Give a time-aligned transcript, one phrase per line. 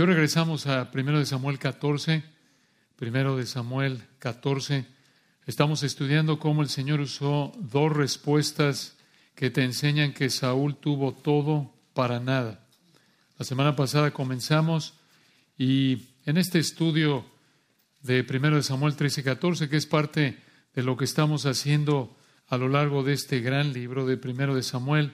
[0.00, 2.22] Yo regresamos a 1 de Samuel 14,
[2.98, 4.86] 1 de Samuel 14.
[5.44, 8.96] Estamos estudiando cómo el Señor usó dos respuestas
[9.34, 12.66] que te enseñan que Saúl tuvo todo para nada.
[13.38, 14.94] La semana pasada comenzamos
[15.58, 17.26] y en este estudio
[18.00, 20.38] de 1 de Samuel 13 y 14, que es parte
[20.74, 22.16] de lo que estamos haciendo
[22.48, 25.12] a lo largo de este gran libro de 1 de Samuel,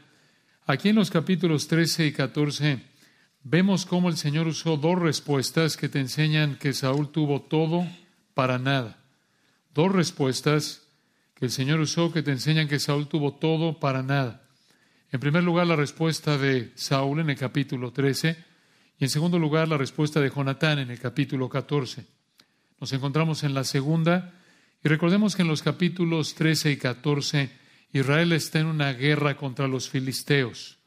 [0.64, 2.95] aquí en los capítulos 13 y 14
[3.48, 7.86] vemos cómo el Señor usó dos respuestas que te enseñan que Saúl tuvo todo
[8.34, 8.98] para nada.
[9.72, 10.88] Dos respuestas
[11.36, 14.42] que el Señor usó que te enseñan que Saúl tuvo todo para nada.
[15.12, 18.36] En primer lugar, la respuesta de Saúl en el capítulo 13
[18.98, 22.04] y en segundo lugar, la respuesta de Jonatán en el capítulo 14.
[22.80, 24.34] Nos encontramos en la segunda
[24.82, 27.50] y recordemos que en los capítulos 13 y 14
[27.92, 30.78] Israel está en una guerra contra los filisteos,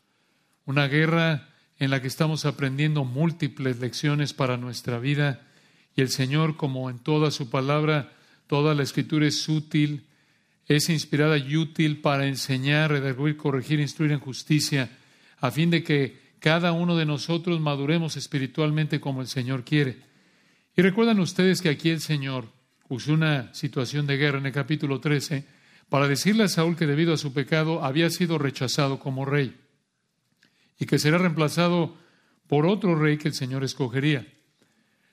[0.66, 5.48] una guerra en la que estamos aprendiendo múltiples lecciones para nuestra vida
[5.96, 8.12] y el Señor, como en toda su palabra,
[8.48, 10.06] toda la escritura es útil,
[10.68, 14.92] es inspirada y útil para enseñar, redarguir, corregir, instruir en justicia,
[15.40, 19.98] a fin de que cada uno de nosotros maduremos espiritualmente como el Señor quiere.
[20.76, 22.46] Y recuerdan ustedes que aquí el Señor
[22.90, 25.46] usó una situación de guerra en el capítulo 13
[25.88, 29.56] para decirle a Saúl que debido a su pecado había sido rechazado como rey
[30.80, 31.98] y que será reemplazado
[32.48, 34.26] por otro rey que el Señor escogería.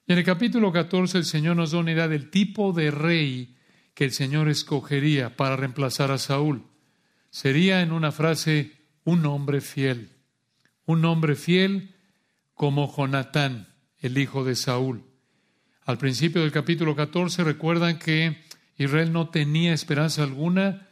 [0.07, 3.57] Y en el capítulo 14 el Señor nos da una idea del tipo de rey
[3.95, 6.65] que el Señor escogería para reemplazar a Saúl.
[7.31, 8.73] Sería en una frase
[9.05, 10.11] un hombre fiel,
[10.87, 11.95] un hombre fiel
[12.55, 15.03] como Jonatán, el hijo de Saúl.
[15.85, 18.45] Al principio del capítulo 14 recuerdan que
[18.79, 20.89] Israel no tenía esperanza alguna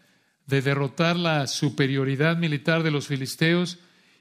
[0.47, 3.79] de derrotar la superioridad militar de los filisteos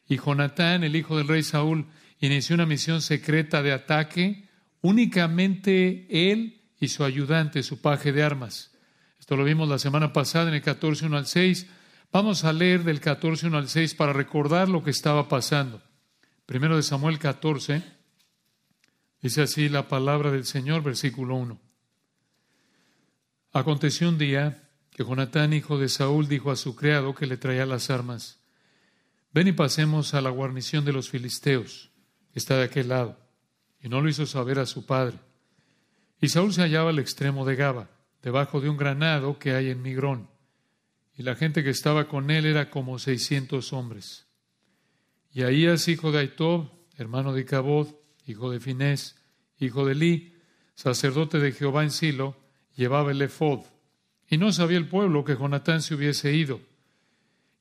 [0.07, 1.87] y Jonatán, el hijo del rey Saúl,
[2.19, 4.49] inició una misión secreta de ataque,
[4.81, 8.71] únicamente él y su ayudante, su paje de armas.
[9.19, 11.67] Esto lo vimos la semana pasada en el 14, 1 al 6.
[12.11, 15.81] Vamos a leer del 14, 1 al 6 para recordar lo que estaba pasando.
[16.45, 17.81] Primero de Samuel 14,
[19.21, 21.59] dice así la palabra del Señor, versículo 1.
[23.53, 27.65] Aconteció un día que Jonatán, hijo de Saúl, dijo a su criado que le traía
[27.65, 28.42] las armas,
[29.33, 31.89] Ven y pasemos a la guarnición de los filisteos,
[32.31, 33.19] que está de aquel lado.
[33.81, 35.17] Y no lo hizo saber a su padre.
[36.21, 37.89] Y Saúl se hallaba al extremo de Gaba,
[38.21, 40.29] debajo de un granado que hay en Migrón.
[41.17, 44.27] Y la gente que estaba con él era como seiscientos hombres.
[45.31, 47.87] Y Ahías, hijo de Aitob, hermano de Cabod,
[48.27, 49.15] hijo de Finés,
[49.59, 50.37] hijo de Li,
[50.75, 52.37] sacerdote de Jehová en Silo,
[52.75, 53.61] llevaba el efod.
[54.29, 56.61] Y no sabía el pueblo que Jonatán se hubiese ido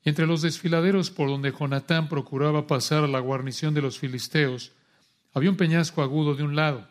[0.05, 4.73] entre los desfiladeros por donde Jonatán procuraba pasar a la guarnición de los filisteos,
[5.33, 6.89] había un peñasco agudo de un lado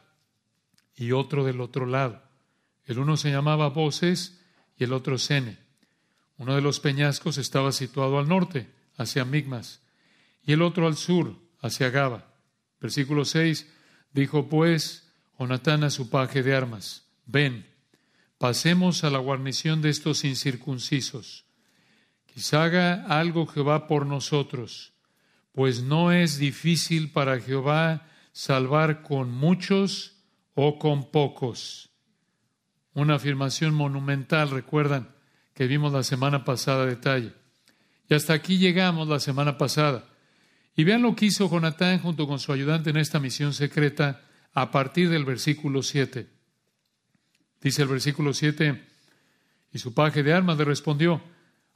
[0.96, 2.24] y otro del otro lado.
[2.86, 4.40] El uno se llamaba Boses
[4.78, 5.58] y el otro Sene.
[6.38, 8.68] Uno de los peñascos estaba situado al norte,
[8.98, 9.82] hacia Migmas,
[10.44, 12.34] y el otro al sur, hacia Gaba.
[12.80, 13.68] Versículo 6.
[14.14, 17.68] Dijo pues Jonatán a su paje de armas, ven,
[18.38, 21.46] pasemos a la guarnición de estos incircuncisos
[22.34, 24.94] Quizá haga algo Jehová por nosotros,
[25.52, 30.16] pues no es difícil para Jehová salvar con muchos
[30.54, 31.90] o con pocos.
[32.94, 35.10] Una afirmación monumental, recuerdan,
[35.54, 37.34] que vimos la semana pasada detalle.
[38.10, 40.06] Y hasta aquí llegamos la semana pasada.
[40.76, 44.22] Y vean lo que hizo Jonatán junto con su ayudante en esta misión secreta
[44.54, 46.28] a partir del versículo 7.
[47.62, 48.82] Dice el versículo 7,
[49.74, 51.22] y su paje de armas le respondió,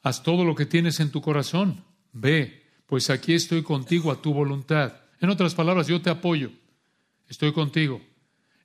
[0.06, 1.84] Haz todo lo que tienes en tu corazón.
[2.14, 4.94] Ve, pues aquí estoy contigo a tu voluntad.
[5.20, 6.52] En otras palabras, yo te apoyo.
[7.28, 8.00] Estoy contigo.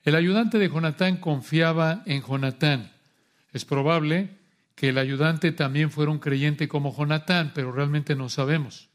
[0.02, 2.92] El ayudante de Jonatán confiaba en Jonatán.
[3.54, 4.36] Es probable
[4.74, 8.90] que el ayudante también fuera un creyente como Jonatán, pero realmente no sabemos.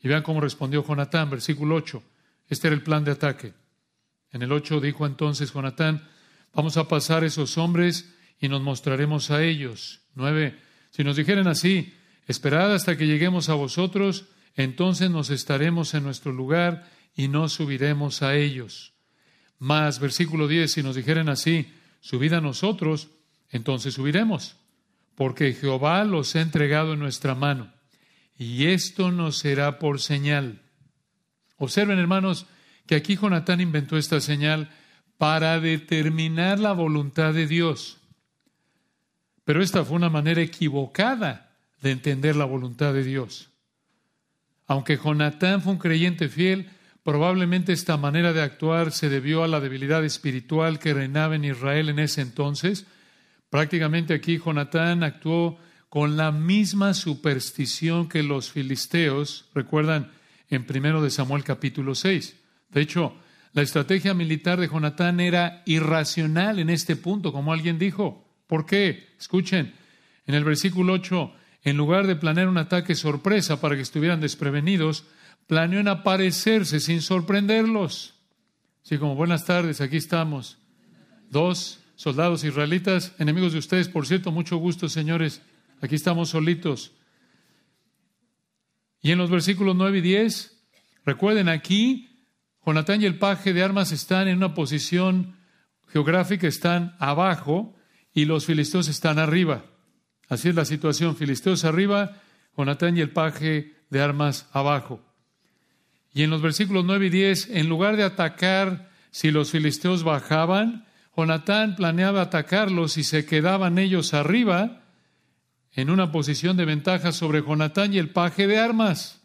[0.00, 2.00] Y vean cómo respondió Jonatán, versículo 8.
[2.48, 3.54] Este era el plan de ataque.
[4.30, 6.08] En el 8 dijo entonces Jonatán,
[6.54, 10.02] vamos a pasar esos hombres y nos mostraremos a ellos.
[10.14, 10.70] 9.
[10.92, 11.94] Si nos dijeran así,
[12.26, 16.86] esperad hasta que lleguemos a vosotros, entonces nos estaremos en nuestro lugar
[17.16, 18.92] y no subiremos a ellos.
[19.58, 23.08] Más, versículo 10, si nos dijeran así, subid a nosotros,
[23.48, 24.56] entonces subiremos,
[25.14, 27.72] porque Jehová los ha entregado en nuestra mano,
[28.36, 30.60] y esto nos será por señal.
[31.56, 32.46] Observen, hermanos,
[32.86, 34.68] que aquí Jonatán inventó esta señal
[35.16, 38.01] para determinar la voluntad de Dios.
[39.44, 41.50] Pero esta fue una manera equivocada
[41.80, 43.50] de entender la voluntad de Dios.
[44.66, 46.70] Aunque Jonatán fue un creyente fiel,
[47.04, 51.88] Probablemente esta manera de actuar se debió a la debilidad espiritual que reinaba en Israel
[51.88, 52.86] en ese entonces.
[53.50, 55.58] Prácticamente aquí Jonatán actuó
[55.88, 60.12] con la misma superstición que los filisteos, recuerdan
[60.48, 62.36] en primero de Samuel capítulo 6.
[62.70, 63.16] De hecho,
[63.52, 68.31] la estrategia militar de Jonatán era irracional en este punto, como alguien dijo.
[68.52, 69.08] ¿Por qué?
[69.18, 69.72] Escuchen,
[70.26, 71.32] en el versículo 8,
[71.62, 75.06] en lugar de planear un ataque sorpresa para que estuvieran desprevenidos,
[75.46, 78.14] planeó en aparecerse sin sorprenderlos.
[78.84, 80.58] Así como, buenas tardes, aquí estamos.
[81.30, 85.40] Dos soldados israelitas, enemigos de ustedes, por cierto, mucho gusto, señores.
[85.80, 86.92] Aquí estamos solitos.
[89.00, 90.62] Y en los versículos 9 y 10,
[91.06, 92.26] recuerden aquí,
[92.66, 95.38] Jonatán y el paje de armas están en una posición
[95.88, 97.78] geográfica, están abajo
[98.14, 99.64] y los filisteos están arriba.
[100.28, 102.20] Así es la situación, filisteos arriba,
[102.56, 105.00] Jonatán y el paje de armas abajo.
[106.14, 110.86] Y en los versículos 9 y 10, en lugar de atacar si los filisteos bajaban,
[111.16, 114.82] Jonatán planeaba atacarlos y se quedaban ellos arriba
[115.72, 119.20] en una posición de ventaja sobre Jonatán y el paje de armas.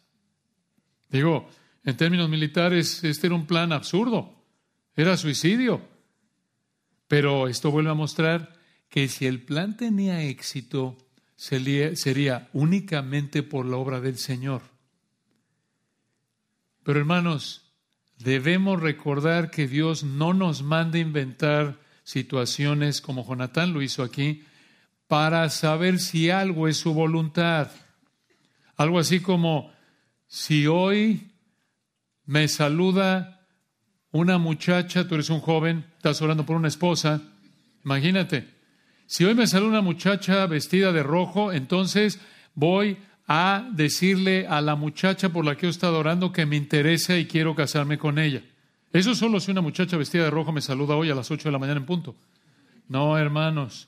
[1.10, 1.50] Digo,
[1.84, 4.44] en términos militares, este era un plan absurdo,
[4.96, 5.82] era suicidio.
[7.08, 8.57] Pero esto vuelve a mostrar
[8.90, 10.98] que si el plan tenía éxito,
[11.38, 14.62] sería, únicamente por la obra del Señor.
[16.84, 17.72] Pero hermanos,
[18.18, 24.44] debemos recordar que Dios no nos manda inventar situaciones como Jonatán lo hizo aquí
[25.08, 27.72] para saber si algo es su voluntad.
[28.76, 29.72] Algo así como
[30.28, 31.32] si hoy
[32.26, 33.46] me saluda
[34.12, 37.22] una muchacha, tú eres un joven, estás orando por una esposa,
[37.84, 38.57] imagínate,
[39.08, 42.20] si hoy me saluda una muchacha vestida de rojo, entonces
[42.54, 47.18] voy a decirle a la muchacha por la que he estado orando que me interesa
[47.18, 48.44] y quiero casarme con ella.
[48.92, 51.52] Eso solo si una muchacha vestida de rojo me saluda hoy a las 8 de
[51.52, 52.16] la mañana en punto.
[52.90, 53.88] No, hermanos,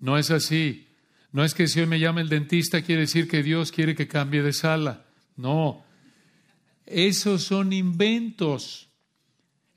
[0.00, 0.88] no es así.
[1.32, 4.08] No es que si hoy me llama el dentista quiere decir que Dios quiere que
[4.08, 5.04] cambie de sala.
[5.36, 5.84] No.
[6.86, 8.88] Esos son inventos.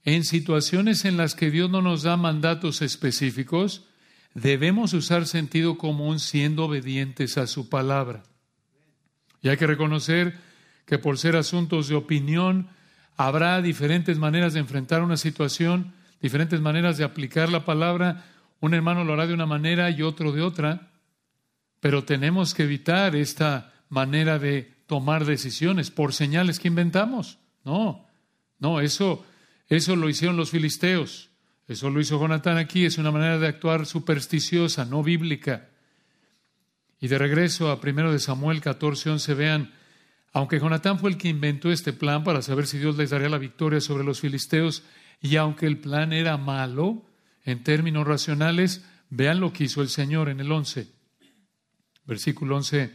[0.04, 3.86] En situaciones en las que Dios no nos da mandatos específicos,
[4.34, 8.24] debemos usar sentido común siendo obedientes a su palabra.
[9.42, 10.38] Y hay que reconocer
[10.86, 12.68] que por ser asuntos de opinión,
[13.18, 18.26] habrá diferentes maneras de enfrentar una situación, diferentes maneras de aplicar la palabra.
[18.60, 20.92] Un hermano lo hará de una manera y otro de otra,
[21.80, 27.40] pero tenemos que evitar esta manera de tomar decisiones por señales que inventamos.
[27.64, 28.06] No,
[28.60, 29.26] no, eso,
[29.68, 31.31] eso lo hicieron los filisteos.
[31.68, 35.70] Eso lo hizo Jonatán aquí, es una manera de actuar supersticiosa, no bíblica.
[37.00, 39.74] Y de regreso a 1 de Samuel 14, 11, vean,
[40.34, 43.38] aunque Jonatán fue el que inventó este plan para saber si Dios les daría la
[43.38, 44.84] victoria sobre los filisteos,
[45.22, 47.06] y aunque el plan era malo
[47.44, 50.88] en términos racionales, vean lo que hizo el Señor en el 11.
[52.06, 52.92] Versículo 11,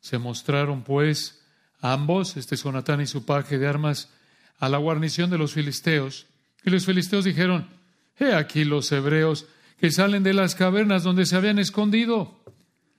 [0.00, 1.44] se mostraron pues
[1.80, 4.10] ambos, este es Jonatán y su paje de armas,
[4.58, 6.26] a la guarnición de los filisteos.
[6.64, 7.68] Y los filisteos dijeron,
[8.18, 9.46] he aquí los hebreos
[9.78, 12.42] que salen de las cavernas donde se habían escondido.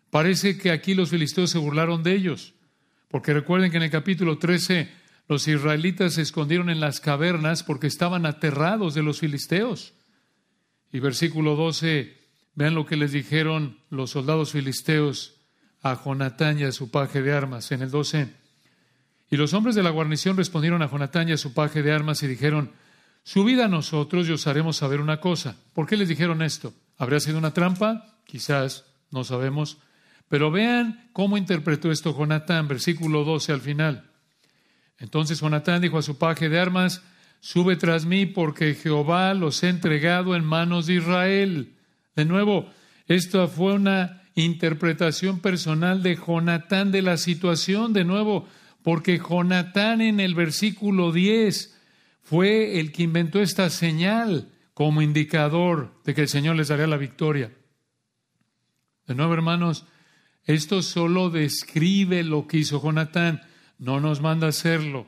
[0.09, 2.53] Parece que aquí los filisteos se burlaron de ellos,
[3.09, 4.89] porque recuerden que en el capítulo 13
[5.27, 9.93] los israelitas se escondieron en las cavernas porque estaban aterrados de los filisteos.
[10.91, 12.17] Y versículo 12,
[12.55, 15.35] vean lo que les dijeron los soldados filisteos
[15.81, 17.71] a Jonatán y a su paje de armas.
[17.71, 18.33] En el 12,
[19.31, 22.23] y los hombres de la guarnición respondieron a Jonatán y a su paje de armas
[22.23, 22.71] y dijeron,
[23.29, 25.55] subid a nosotros y os haremos saber una cosa.
[25.73, 26.73] ¿Por qué les dijeron esto?
[26.97, 28.17] ¿Habría sido una trampa?
[28.25, 29.77] Quizás, no sabemos.
[30.29, 34.09] Pero vean cómo interpretó esto Jonatán, versículo 12 al final.
[34.97, 37.03] Entonces Jonatán dijo a su paje de armas,
[37.39, 41.75] sube tras mí porque Jehová los ha entregado en manos de Israel.
[42.15, 42.71] De nuevo,
[43.05, 48.47] esto fue una interpretación personal de Jonatán de la situación, de nuevo,
[48.81, 51.75] porque Jonatán en el versículo 10
[52.29, 56.97] fue el que inventó esta señal como indicador de que el Señor les daría la
[56.97, 57.51] victoria.
[59.07, 59.87] De nuevo, hermanos,
[60.45, 63.41] esto solo describe lo que hizo Jonatán,
[63.79, 65.07] no nos manda hacerlo.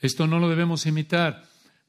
[0.00, 1.44] Esto no lo debemos imitar.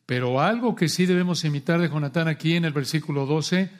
[0.05, 3.71] Pero algo que sí debemos imitar de Jonatán aquí en el versículo 12,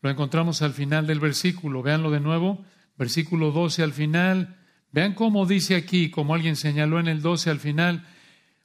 [0.00, 1.82] lo encontramos al final del versículo.
[1.82, 2.64] Véanlo de nuevo,
[2.96, 4.56] versículo 12 al final.
[4.90, 8.06] Vean cómo dice aquí, como alguien señaló en el 12 al final.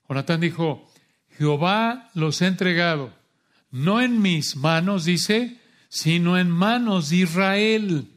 [0.08, 0.89] Jonatán dijo,
[1.38, 3.13] Jehová los ha entregado,
[3.72, 8.12] no en mis manos, dice, sino en manos de Israel.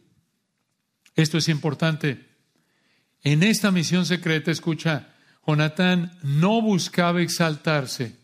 [1.17, 2.29] Esto es importante.
[3.23, 5.15] En esta misión secreta, escucha,
[5.47, 8.17] Jonatán no buscaba exaltarse,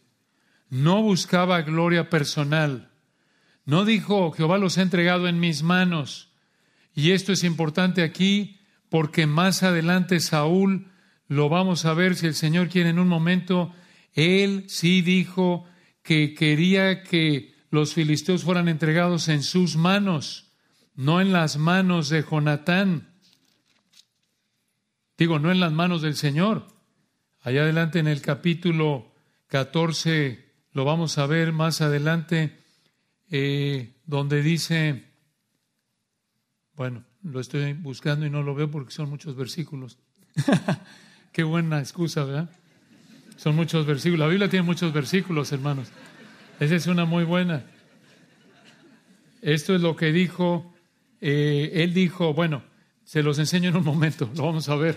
[0.71, 2.91] no buscaba gloria personal,
[3.65, 6.31] no dijo, Jehová los ha entregado en mis manos.
[6.95, 8.61] Y esto es importante aquí
[8.91, 10.87] porque más adelante Saúl,
[11.27, 13.75] lo vamos a ver si el Señor quiere en un momento,
[14.15, 15.67] él sí dijo
[16.03, 20.53] que quería que los filisteos fueran entregados en sus manos,
[20.95, 23.09] no en las manos de Jonatán.
[25.19, 26.69] Digo, no en las manos del Señor.
[27.41, 29.13] Allá adelante en el capítulo
[29.49, 32.59] 14 lo vamos a ver más adelante,
[33.31, 35.05] eh, donde dice,
[36.75, 39.99] bueno, lo estoy buscando y no lo veo porque son muchos versículos.
[41.33, 42.51] Qué buena excusa, ¿verdad?
[43.37, 44.21] Son muchos versículos.
[44.21, 45.89] La Biblia tiene muchos versículos, hermanos.
[46.61, 47.65] Esa es una muy buena.
[49.43, 50.75] Esto es lo que dijo,
[51.21, 52.63] eh, él dijo, bueno,
[53.05, 54.97] se los enseño en un momento, lo vamos a ver,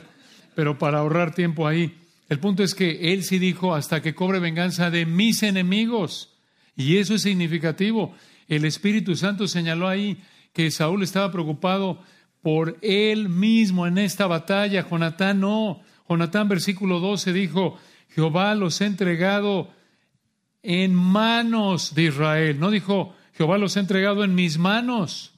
[0.56, 1.98] pero para ahorrar tiempo ahí.
[2.30, 6.34] El punto es que él sí dijo, hasta que cobre venganza de mis enemigos.
[6.76, 8.16] Y eso es significativo.
[8.48, 10.18] El Espíritu Santo señaló ahí
[10.54, 12.02] que Saúl estaba preocupado
[12.42, 14.88] por él mismo en esta batalla.
[14.90, 15.82] Jonatán no.
[16.08, 17.78] Jonatán, versículo 12, dijo,
[18.10, 19.72] Jehová los ha entregado
[20.64, 22.60] en manos de Israel.
[22.60, 25.34] No dijo, Jehová los ha entregado en mis manos.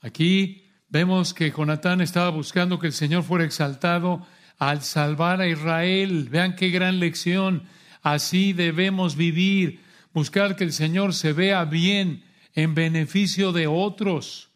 [0.00, 4.26] Aquí vemos que Jonatán estaba buscando que el Señor fuera exaltado
[4.58, 6.28] al salvar a Israel.
[6.30, 7.64] Vean qué gran lección.
[8.02, 9.80] Así debemos vivir,
[10.12, 14.50] buscar que el Señor se vea bien en beneficio de otros.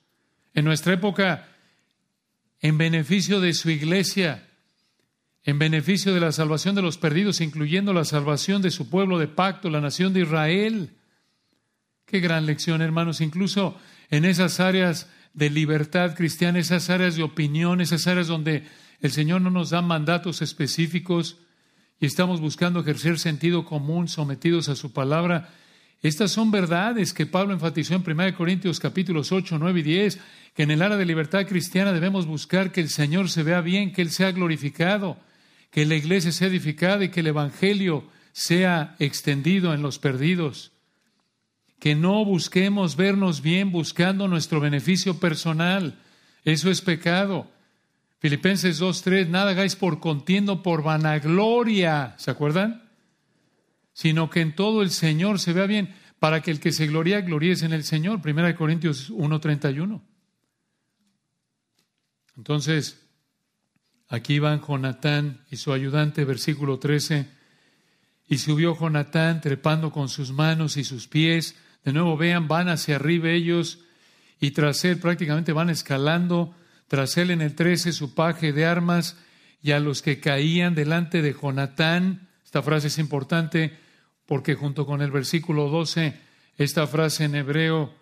[0.55, 1.49] En nuestra época,
[2.61, 4.46] en beneficio de su iglesia,
[5.47, 9.29] en beneficio de la salvación de los perdidos, incluyendo la salvación de su pueblo de
[9.29, 10.91] pacto, la nación de Israel.
[12.05, 13.21] Qué gran lección, hermanos.
[13.21, 13.79] Incluso
[14.11, 18.65] en esas áreas de libertad cristiana, esas áreas de opinión, esas áreas donde
[19.01, 21.39] el Señor no nos da mandatos específicos
[22.01, 25.51] y estamos buscando ejercer sentido común sometidos a su palabra.
[26.03, 30.19] Estas son verdades que Pablo enfatizó en 1 Corintios capítulos 8, 9 y 10,
[30.55, 33.93] que en el área de libertad cristiana debemos buscar que el Señor se vea bien,
[33.93, 35.25] que Él sea glorificado
[35.71, 40.73] que la iglesia sea edificada y que el Evangelio sea extendido en los perdidos.
[41.79, 45.99] Que no busquemos vernos bien buscando nuestro beneficio personal.
[46.45, 47.51] Eso es pecado.
[48.19, 52.91] Filipenses 2.3, nada hagáis por contiendo, por vanagloria, ¿se acuerdan?
[53.93, 57.21] Sino que en todo el Señor se vea bien, para que el que se gloria,
[57.21, 58.23] gloríes en el Señor.
[58.23, 60.03] Primera de Corintios 1.31.
[62.37, 63.06] Entonces,
[64.09, 67.29] Aquí van Jonatán y su ayudante, versículo 13.
[68.29, 71.57] Y subió Jonatán trepando con sus manos y sus pies.
[71.85, 73.81] De nuevo, vean, van hacia arriba ellos
[74.41, 76.55] y tras él prácticamente van escalando.
[76.89, 79.17] Tras él en el 13 su paje de armas
[79.61, 82.29] y a los que caían delante de Jonatán.
[82.45, 83.77] Esta frase es importante
[84.27, 86.17] porque junto con el versículo 12,
[86.59, 87.93] esta frase en hebreo,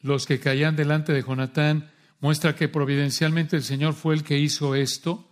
[0.00, 1.91] los que caían delante de Jonatán,
[2.22, 5.28] muestra que providencialmente el Señor fue el que hizo esto.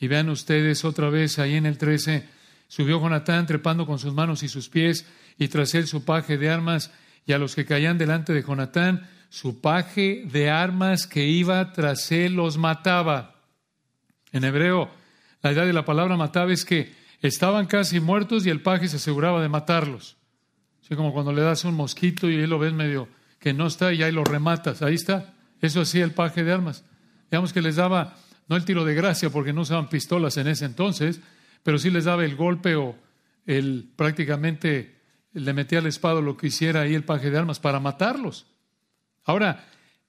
[0.00, 2.26] Y vean ustedes otra vez ahí en el 13,
[2.66, 5.06] subió Jonatán trepando con sus manos y sus pies,
[5.38, 6.90] y tras él su paje de armas,
[7.26, 12.10] y a los que caían delante de Jonatán, su paje de armas que iba tras
[12.12, 13.36] él los mataba.
[14.32, 14.90] En hebreo,
[15.42, 18.96] la idea de la palabra mataba es que estaban casi muertos y el paje se
[18.96, 20.16] aseguraba de matarlos.
[20.82, 23.08] Así como cuando le das un mosquito y él lo ves medio
[23.38, 24.82] que no está y ahí lo rematas.
[24.82, 25.35] Ahí está.
[25.60, 26.84] Eso hacía el paje de armas.
[27.30, 28.16] Digamos que les daba,
[28.48, 31.20] no el tiro de gracia, porque no usaban pistolas en ese entonces,
[31.62, 32.96] pero sí les daba el golpe o
[33.46, 34.96] el prácticamente
[35.32, 38.46] le metía al espada lo que hiciera ahí el paje de armas para matarlos.
[39.24, 39.64] Ahora,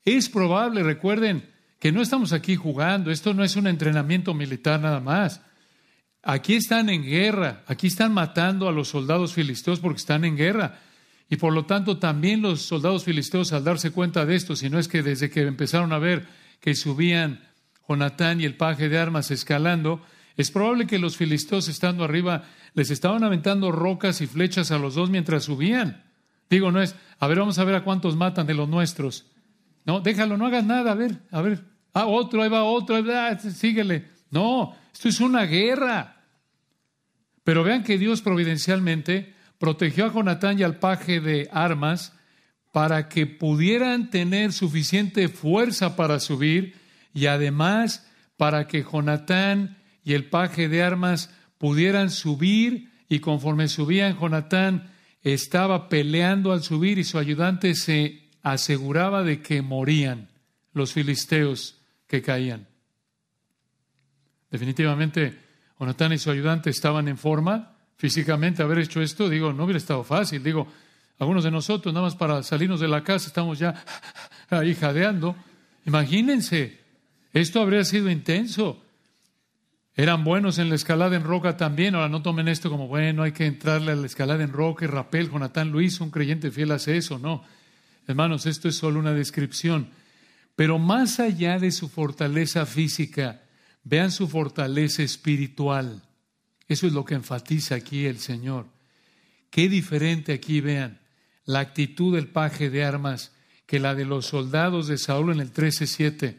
[0.05, 1.43] es probable, recuerden,
[1.79, 5.41] que no estamos aquí jugando, esto no es un entrenamiento militar nada más.
[6.23, 10.79] Aquí están en guerra, aquí están matando a los soldados filisteos porque están en guerra.
[11.29, 14.79] Y por lo tanto también los soldados filisteos al darse cuenta de esto, si no
[14.79, 16.25] es que desde que empezaron a ver
[16.61, 17.41] que subían
[17.87, 20.01] Jonatán y el paje de armas escalando,
[20.37, 24.95] es probable que los filisteos estando arriba les estaban aventando rocas y flechas a los
[24.95, 26.03] dos mientras subían.
[26.49, 29.25] Digo, no es, a ver, vamos a ver a cuántos matan de los nuestros.
[29.85, 31.63] No, déjalo, no hagas nada, a ver, a ver.
[31.93, 34.05] Ah, otro, ahí va otro, ah, síguele.
[34.29, 36.23] No, esto es una guerra.
[37.43, 42.13] Pero vean que Dios providencialmente protegió a Jonatán y al paje de armas
[42.71, 46.75] para que pudieran tener suficiente fuerza para subir
[47.13, 54.19] y además para que Jonatán y el paje de armas pudieran subir y conforme subían
[54.19, 54.91] Jonatán
[55.23, 60.29] estaba peleando al subir y su ayudante se aseguraba de que morían
[60.73, 62.67] los filisteos que caían.
[64.51, 65.37] Definitivamente
[65.79, 68.63] Jonatán y su ayudante estaban en forma físicamente.
[68.63, 70.41] Haber hecho esto, digo, no hubiera estado fácil.
[70.41, 70.67] Digo,
[71.19, 73.83] algunos de nosotros, nada más para salirnos de la casa, estamos ya
[74.49, 75.35] ahí jadeando.
[75.85, 76.79] Imagínense,
[77.33, 78.83] esto habría sido intenso.
[79.95, 81.95] Eran buenos en la escalada en roca también.
[81.95, 84.87] Ahora no tomen esto como, bueno, hay que entrarle a la escalada en roca y
[84.87, 85.31] rapel.
[85.31, 87.17] Jonatán Luis, un creyente fiel, hace eso.
[87.17, 87.43] No.
[88.05, 89.89] Hermanos, esto es solo una descripción.
[90.55, 93.41] Pero más allá de su fortaleza física,
[93.83, 96.03] vean su fortaleza espiritual.
[96.67, 98.67] Eso es lo que enfatiza aquí el Señor.
[99.49, 100.99] Qué diferente aquí vean
[101.45, 103.33] la actitud del paje de armas
[103.65, 106.37] que la de los soldados de Saúl en el 13.7.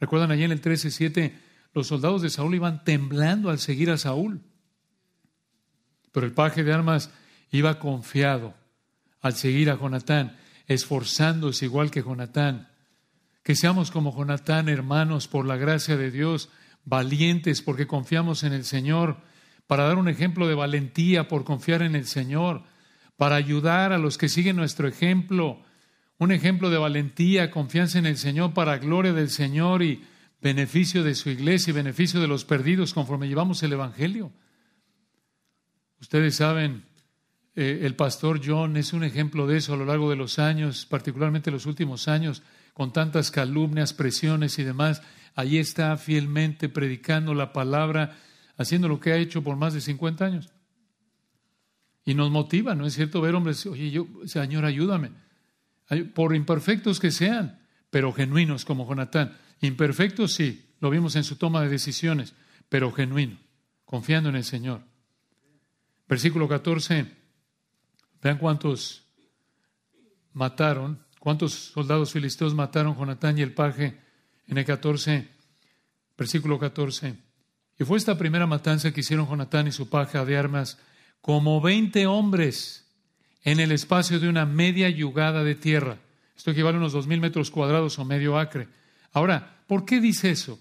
[0.00, 1.32] ¿Recuerdan allí en el 13.7?
[1.72, 4.42] Los soldados de Saúl iban temblando al seguir a Saúl.
[6.12, 7.10] Pero el paje de armas
[7.50, 8.54] iba confiado
[9.20, 12.68] al seguir a Jonatán, esforzándose igual que Jonatán.
[13.42, 16.50] Que seamos como Jonatán, hermanos, por la gracia de Dios,
[16.84, 19.18] valientes porque confiamos en el Señor,
[19.66, 22.62] para dar un ejemplo de valentía por confiar en el Señor,
[23.16, 25.60] para ayudar a los que siguen nuestro ejemplo,
[26.18, 30.04] un ejemplo de valentía, confianza en el Señor para gloria del Señor y
[30.40, 34.32] beneficio de su iglesia y beneficio de los perdidos conforme llevamos el Evangelio.
[36.00, 36.84] Ustedes saben,
[37.56, 40.86] eh, el pastor John es un ejemplo de eso a lo largo de los años,
[40.86, 42.42] particularmente los últimos años,
[42.74, 45.02] con tantas calumnias, presiones y demás.
[45.34, 48.18] Allí está fielmente predicando la palabra,
[48.56, 50.50] haciendo lo que ha hecho por más de 50 años.
[52.04, 53.20] Y nos motiva, ¿no es cierto?
[53.20, 55.10] Ver hombres, oye, yo, Señor, ayúdame.
[56.14, 59.36] Por imperfectos que sean, pero genuinos como Jonatán.
[59.60, 62.34] Imperfecto, sí, lo vimos en su toma de decisiones,
[62.68, 63.38] pero genuino,
[63.84, 64.82] confiando en el Señor.
[66.06, 67.06] Versículo 14,
[68.22, 69.04] vean cuántos
[70.34, 73.98] mataron, cuántos soldados filisteos mataron Jonatán y el paje
[74.46, 75.28] en el 14,
[76.18, 77.23] versículo 14.
[77.78, 80.78] Y fue esta primera matanza que hicieron Jonatán y su paje de armas
[81.20, 82.86] como 20 hombres
[83.42, 85.98] en el espacio de una media yugada de tierra.
[86.36, 88.68] Esto equivale a unos dos mil metros cuadrados o medio acre.
[89.12, 90.58] Ahora, ¿por qué dice eso?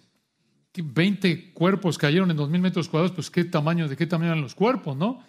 [0.75, 4.41] Veinte cuerpos cayeron en dos mil metros cuadrados, pues qué tamaño, de qué tamaño eran
[4.41, 5.23] los cuerpos, ¿no?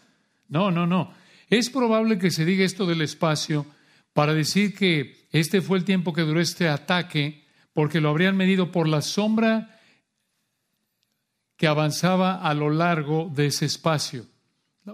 [0.49, 1.13] No, no, no.
[1.51, 3.67] Es probable que se diga esto del espacio
[4.13, 8.73] para decir que este fue el tiempo que duró este ataque, porque lo habrían medido
[8.73, 9.74] por la sombra
[11.57, 14.27] que avanzaba a lo largo de ese espacio.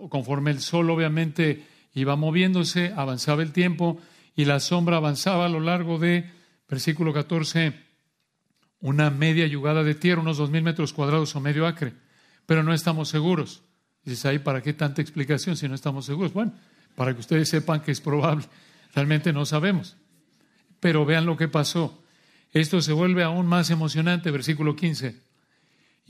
[0.09, 3.99] Conforme el sol obviamente iba moviéndose, avanzaba el tiempo
[4.37, 6.31] y la sombra avanzaba a lo largo de,
[6.69, 7.75] versículo 14,
[8.81, 11.95] una media yugada de tierra, unos dos mil metros cuadrados o medio acre,
[12.47, 13.63] pero no estamos seguros.
[14.05, 16.33] Dices ahí, ¿para qué tanta explicación si no estamos seguros?
[16.33, 16.55] Bueno,
[16.95, 18.47] para que ustedes sepan que es probable.
[18.95, 19.97] Realmente no sabemos.
[20.81, 22.03] Pero vean lo que pasó.
[22.53, 25.30] Esto se vuelve aún más emocionante, versículo 15.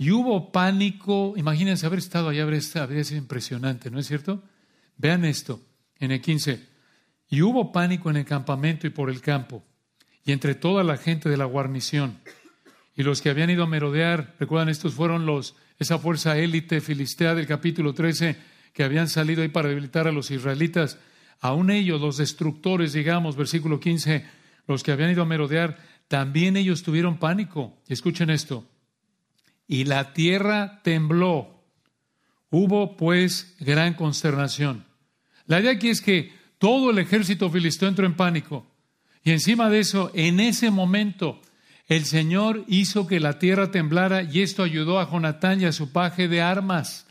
[0.01, 4.43] Y hubo pánico, imagínense haber estado allá, habría sido impresionante, ¿no es cierto?
[4.97, 5.61] Vean esto,
[5.99, 6.67] en el 15.
[7.29, 9.63] Y hubo pánico en el campamento y por el campo,
[10.25, 12.19] y entre toda la gente de la guarnición
[12.97, 17.35] y los que habían ido a merodear, recuerdan, estos fueron los, esa fuerza élite filistea
[17.35, 18.39] del capítulo 13
[18.73, 20.99] que habían salido ahí para debilitar a los israelitas.
[21.41, 24.25] Aún ellos, los destructores, digamos, versículo 15,
[24.67, 25.77] los que habían ido a merodear,
[26.09, 27.77] también ellos tuvieron pánico.
[27.87, 28.67] Escuchen esto.
[29.71, 31.63] Y la tierra tembló.
[32.51, 34.85] Hubo pues gran consternación.
[35.47, 38.67] La idea aquí es que todo el ejército filisteo entró en pánico.
[39.23, 41.41] Y encima de eso, en ese momento,
[41.87, 45.93] el Señor hizo que la tierra temblara y esto ayudó a Jonatán y a su
[45.93, 47.07] paje de armas.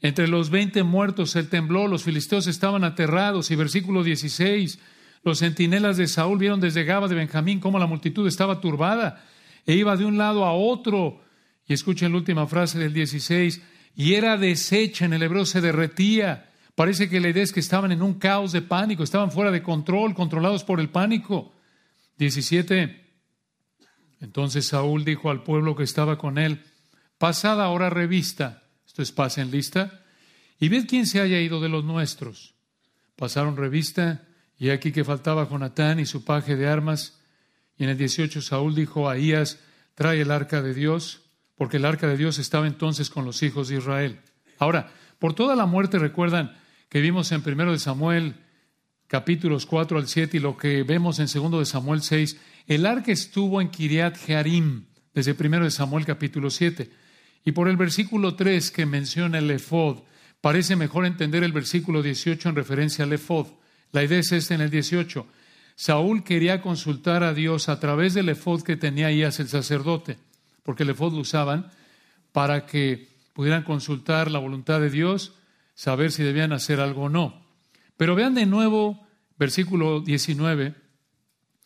[0.00, 4.80] Entre los veinte muertos el tembló, los filisteos estaban aterrados y versículo 16,
[5.22, 9.24] los centinelas de Saúl vieron desde Gaba de Benjamín cómo la multitud estaba turbada
[9.64, 11.29] e iba de un lado a otro.
[11.70, 13.62] Y escuchen la última frase del 16,
[13.94, 16.50] y era deshecha, en el hebreo se derretía.
[16.74, 19.62] Parece que la idea es que estaban en un caos de pánico, estaban fuera de
[19.62, 21.54] control, controlados por el pánico.
[22.18, 23.12] 17.
[24.20, 26.64] Entonces Saúl dijo al pueblo que estaba con él,
[27.18, 30.02] pasad ahora revista, esto es pasen lista,
[30.58, 32.56] y ved quién se haya ido de los nuestros.
[33.14, 34.26] Pasaron revista,
[34.58, 37.20] y aquí que faltaba Jonatán y su paje de armas.
[37.78, 39.60] Y en el 18 Saúl dijo a Ahías,
[39.94, 41.29] trae el arca de Dios,
[41.60, 44.18] porque el arca de Dios estaba entonces con los hijos de Israel.
[44.58, 46.56] Ahora, por toda la muerte, recuerdan
[46.88, 48.36] que vimos en primero de Samuel,
[49.08, 53.12] capítulos 4 al 7, y lo que vemos en segundo de Samuel 6, el arca
[53.12, 56.90] estuvo en Kiriat Jearim, desde primero de Samuel capítulo 7.
[57.44, 59.98] Y por el versículo 3 que menciona el efod,
[60.40, 63.48] parece mejor entender el versículo 18 en referencia al efod.
[63.92, 65.26] La idea es esta en el 18.
[65.76, 70.16] Saúl quería consultar a Dios a través del efod que tenía Ias el sacerdote,
[70.62, 71.70] porque el efod lo usaban
[72.32, 75.34] para que pudieran consultar la voluntad de Dios,
[75.74, 77.46] saber si debían hacer algo o no.
[77.96, 79.06] Pero vean de nuevo,
[79.38, 80.74] versículo 19,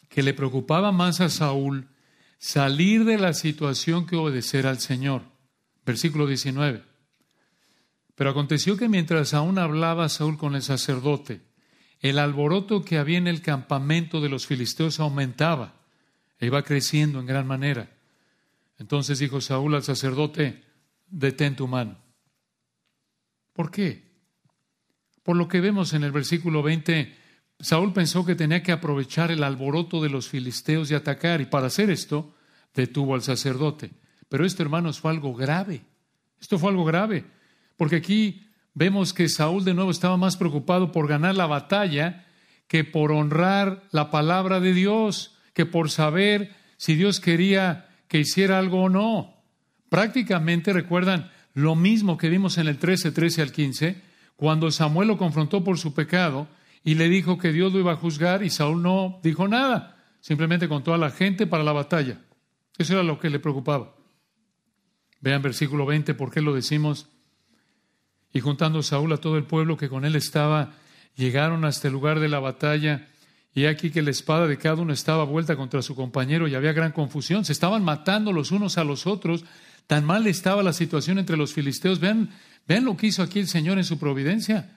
[0.09, 1.89] que le preocupaba más a Saúl
[2.39, 5.23] salir de la situación que obedecer al Señor.
[5.85, 6.83] Versículo 19.
[8.15, 11.41] Pero aconteció que mientras aún hablaba Saúl con el sacerdote,
[12.01, 15.75] el alboroto que había en el campamento de los filisteos aumentaba
[16.39, 17.94] e iba creciendo en gran manera.
[18.79, 20.65] Entonces dijo Saúl al sacerdote,
[21.07, 21.99] detén tu mano.
[23.53, 24.15] ¿Por qué?
[25.23, 27.17] Por lo que vemos en el versículo 20,
[27.61, 31.69] Saúl pensó que tenía que aprovechar el alboroto de los filisteos y atacar, y para
[31.69, 32.35] hacer esto
[32.75, 33.93] detuvo al sacerdote.
[34.29, 35.85] Pero esto, hermanos, fue algo grave.
[36.41, 37.25] Esto fue algo grave,
[37.77, 42.27] porque aquí vemos que Saúl de nuevo estaba más preocupado por ganar la batalla
[42.67, 48.59] que por honrar la palabra de Dios, que por saber si Dios quería que hiciera
[48.59, 49.35] algo o no.
[49.89, 54.03] Prácticamente recuerdan lo mismo que vimos en el 13, 13 al 15,
[54.37, 56.49] cuando Samuel lo confrontó por su pecado
[56.83, 60.69] y le dijo que Dios lo iba a juzgar y Saúl no dijo nada, simplemente
[60.69, 62.21] contó a la gente para la batalla.
[62.77, 63.95] Eso era lo que le preocupaba.
[65.21, 67.09] Vean versículo 20, ¿por qué lo decimos?
[68.33, 70.73] Y juntando Saúl a todo el pueblo que con él estaba,
[71.15, 73.09] llegaron hasta el lugar de la batalla
[73.55, 76.73] y aquí que la espada de cada uno estaba vuelta contra su compañero y había
[76.73, 77.45] gran confusión.
[77.45, 79.45] Se estaban matando los unos a los otros.
[79.87, 82.01] Tan mal estaba la situación entre los filisteos.
[82.01, 82.31] Vean,
[82.67, 84.77] vean lo que hizo aquí el Señor en su providencia.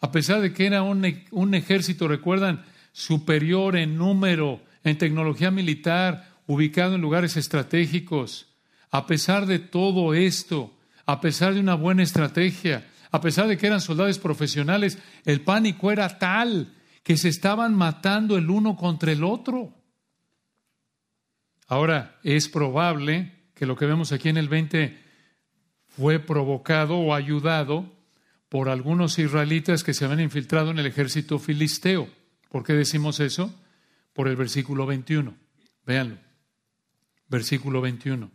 [0.00, 6.30] A pesar de que era un, un ejército, recuerdan, superior en número, en tecnología militar,
[6.46, 8.46] ubicado en lugares estratégicos.
[8.90, 13.66] A pesar de todo esto, a pesar de una buena estrategia, a pesar de que
[13.66, 16.72] eran soldados profesionales, el pánico era tal
[17.08, 19.72] que se estaban matando el uno contra el otro.
[21.66, 25.02] Ahora, es probable que lo que vemos aquí en el 20
[25.86, 27.90] fue provocado o ayudado
[28.50, 32.10] por algunos israelitas que se habían infiltrado en el ejército filisteo.
[32.50, 33.58] ¿Por qué decimos eso?
[34.12, 35.34] Por el versículo 21.
[35.86, 36.18] Véanlo.
[37.26, 38.30] Versículo 21.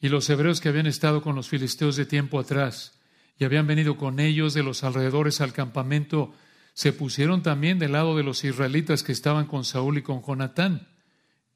[0.00, 3.00] Y los hebreos que habían estado con los filisteos de tiempo atrás
[3.36, 6.32] y habían venido con ellos de los alrededores al campamento
[6.74, 10.88] se pusieron también del lado de los israelitas que estaban con Saúl y con Jonatán.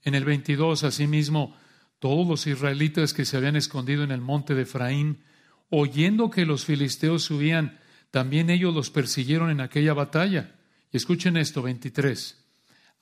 [0.02, 1.56] En el 22, asimismo,
[1.98, 5.24] todos los israelitas que se habían escondido en el monte de Efraín,
[5.70, 7.80] oyendo que los filisteos subían,
[8.12, 10.54] también ellos los persiguieron en aquella batalla.
[10.92, 12.38] Y escuchen esto, 23.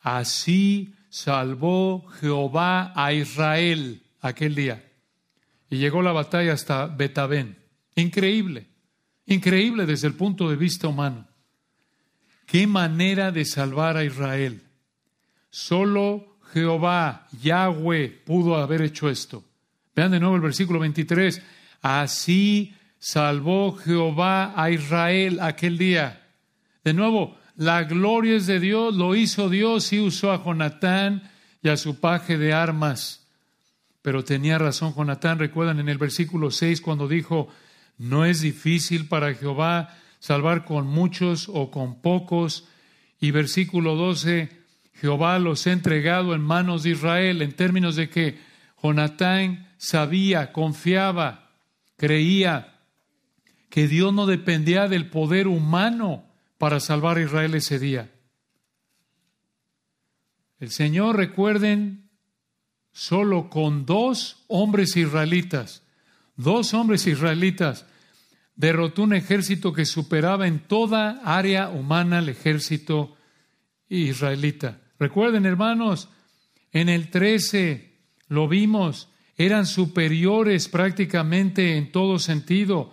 [0.00, 4.90] Así salvó Jehová a Israel aquel día.
[5.68, 7.59] Y llegó la batalla hasta Betabén.
[7.94, 8.68] Increíble,
[9.26, 11.26] increíble desde el punto de vista humano.
[12.46, 14.62] Qué manera de salvar a Israel.
[15.50, 19.44] Solo Jehová, Yahweh, pudo haber hecho esto.
[19.94, 21.42] Vean de nuevo el versículo 23.
[21.82, 26.22] Así salvó Jehová a Israel aquel día.
[26.85, 31.30] De nuevo, la gloria es de Dios, lo hizo Dios y usó a Jonatán
[31.62, 33.26] y a su paje de armas.
[34.02, 37.48] Pero tenía razón Jonatán, recuerdan en el versículo 6 cuando dijo,
[37.98, 42.68] no es difícil para Jehová salvar con muchos o con pocos.
[43.20, 44.50] Y versículo 12,
[44.94, 48.38] Jehová los ha entregado en manos de Israel en términos de que
[48.83, 51.50] Jonatán sabía, confiaba,
[51.96, 52.81] creía
[53.68, 56.24] que Dios no dependía del poder humano
[56.59, 58.11] para salvar a Israel ese día.
[60.59, 62.09] El Señor, recuerden,
[62.92, 65.83] solo con dos hombres israelitas,
[66.37, 67.85] dos hombres israelitas,
[68.57, 73.16] derrotó un ejército que superaba en toda área humana el ejército
[73.88, 74.81] israelita.
[74.99, 76.09] Recuerden, hermanos,
[76.73, 77.92] en el 13
[78.29, 82.92] lo vimos, eran superiores prácticamente en todo sentido.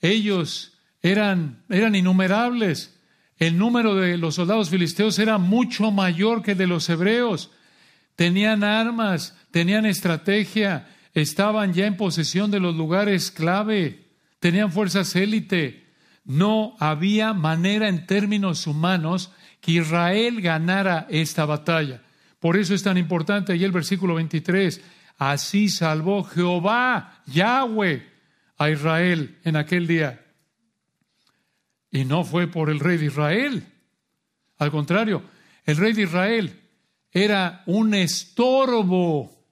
[0.00, 2.98] Ellos eran, eran innumerables.
[3.36, 7.50] El número de los soldados filisteos era mucho mayor que el de los hebreos.
[8.16, 14.03] Tenían armas, tenían estrategia, estaban ya en posesión de los lugares clave
[14.44, 15.86] tenían fuerzas élite.
[16.22, 22.02] No había manera en términos humanos que Israel ganara esta batalla.
[22.40, 24.82] Por eso es tan importante ahí el versículo 23.
[25.16, 28.06] Así salvó Jehová, Yahweh,
[28.58, 30.22] a Israel en aquel día.
[31.90, 33.64] Y no fue por el rey de Israel.
[34.58, 35.22] Al contrario,
[35.64, 36.60] el rey de Israel
[37.10, 39.42] era un estorbo.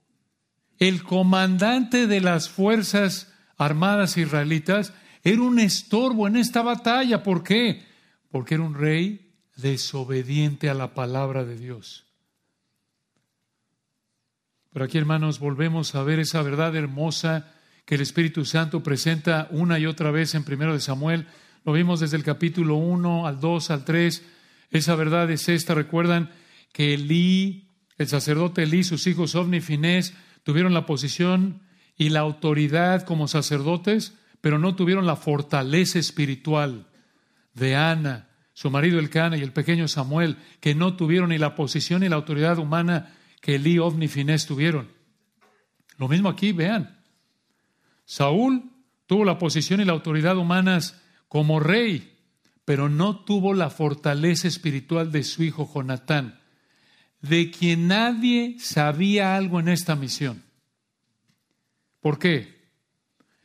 [0.76, 7.22] El comandante de las fuerzas armadas israelitas, era un estorbo en esta batalla.
[7.22, 7.84] ¿Por qué?
[8.30, 12.06] Porque era un rey desobediente a la palabra de Dios.
[14.72, 17.52] Pero aquí, hermanos, volvemos a ver esa verdad hermosa
[17.84, 21.26] que el Espíritu Santo presenta una y otra vez en primero de Samuel.
[21.64, 24.22] Lo vimos desde el capítulo 1 al 2 al 3.
[24.70, 25.74] Esa verdad es esta.
[25.74, 26.30] Recuerdan
[26.72, 31.60] que Elí, el sacerdote Elí, sus hijos Ovni y Finés, tuvieron la posición
[31.96, 36.86] y la autoridad como sacerdotes, pero no tuvieron la fortaleza espiritual
[37.54, 42.00] de Ana, su marido Elcana y el pequeño Samuel, que no tuvieron ni la posición
[42.00, 44.88] ni la autoridad humana que Elí, Ovni Finés tuvieron.
[45.98, 46.98] Lo mismo aquí, vean.
[48.04, 48.70] Saúl
[49.06, 52.12] tuvo la posición y la autoridad humanas como rey,
[52.64, 56.40] pero no tuvo la fortaleza espiritual de su hijo Jonatán,
[57.20, 60.42] de quien nadie sabía algo en esta misión.
[62.02, 62.60] ¿Por qué?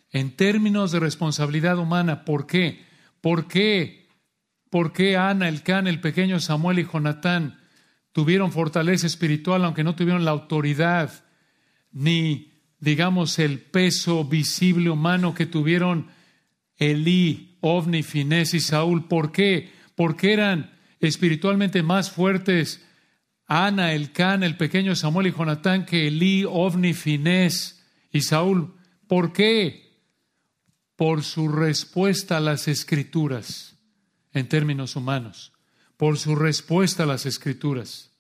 [0.10, 2.84] En términos de responsabilidad humana, ¿por qué?
[3.22, 4.10] ¿Por qué?
[4.70, 7.60] ¿Por qué Ana, el Can, el pequeño Samuel y Jonatán
[8.12, 11.24] tuvieron fortaleza espiritual aunque no tuvieron la autoridad
[11.92, 16.08] ni, digamos, el peso visible humano que tuvieron
[16.76, 19.08] Elí, Ovni, Finés y Saúl?
[19.08, 19.72] ¿Por qué?
[19.96, 22.84] Porque eran espiritualmente más fuertes
[23.46, 27.77] Ana, el Can, el pequeño Samuel y Jonatán que Elí, Ovni, Finés
[28.12, 28.76] y Saúl,
[29.08, 29.98] ¿por qué?
[30.96, 33.78] Por su respuesta a las escrituras
[34.34, 35.54] en términos humanos,
[35.98, 38.12] por su respuesta a las escrituras.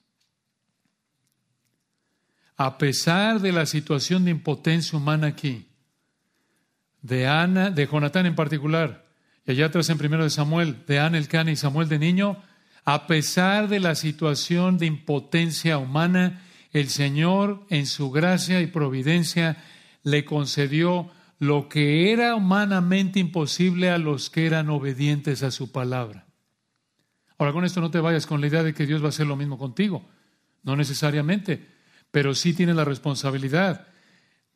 [2.55, 5.67] A pesar de la situación de impotencia humana aquí,
[7.01, 9.05] de Ana, de Jonatán en particular,
[9.45, 12.43] y allá atrás en primero de Samuel, de Ana el Cana y Samuel de niño,
[12.83, 19.63] a pesar de la situación de impotencia humana, el Señor en su gracia y providencia
[20.07, 26.27] le concedió lo que era humanamente imposible a los que eran obedientes a su palabra.
[27.37, 29.27] Ahora, con esto no te vayas con la idea de que Dios va a hacer
[29.27, 30.07] lo mismo contigo.
[30.63, 31.67] No necesariamente,
[32.09, 33.87] pero sí tiene la responsabilidad,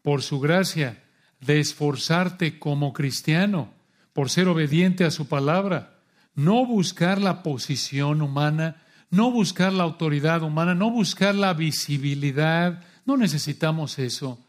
[0.02, 1.04] por su gracia,
[1.42, 3.74] de esforzarte como cristiano,
[4.14, 6.00] por ser obediente a su palabra.
[6.34, 12.86] No buscar la posición humana, no buscar la autoridad humana, no buscar la visibilidad.
[13.06, 14.40] No necesitamos eso.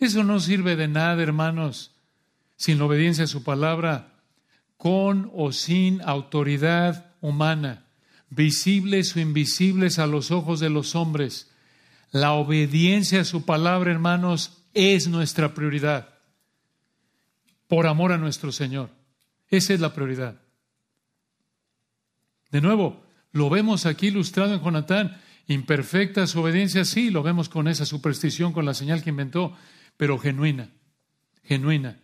[0.00, 1.92] Eso no sirve de nada, hermanos,
[2.56, 4.14] sin la obediencia a su palabra,
[4.78, 7.84] con o sin autoridad humana,
[8.30, 11.50] visibles o invisibles a los ojos de los hombres.
[12.12, 16.08] La obediencia a su palabra, hermanos, es nuestra prioridad,
[17.68, 18.88] por amor a nuestro Señor.
[19.48, 20.40] Esa es la prioridad.
[22.50, 25.20] De nuevo, lo vemos aquí ilustrado en Jonatán.
[25.46, 29.54] Imperfecta su obediencia, sí, lo vemos con esa superstición, con la señal que inventó
[30.00, 30.70] pero genuina,
[31.44, 31.98] genuina,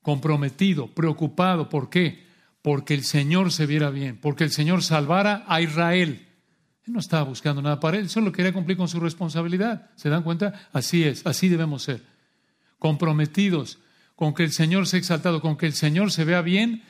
[0.00, 1.68] comprometido, preocupado.
[1.68, 2.26] ¿Por qué?
[2.62, 6.26] Porque el Señor se viera bien, porque el Señor salvara a Israel.
[6.86, 9.90] Él no estaba buscando nada para él, solo quería cumplir con su responsabilidad.
[9.96, 10.70] ¿Se dan cuenta?
[10.72, 12.00] Así es, así debemos ser.
[12.78, 13.80] Comprometidos
[14.16, 16.84] con que el Señor sea exaltado, con que el Señor se vea bien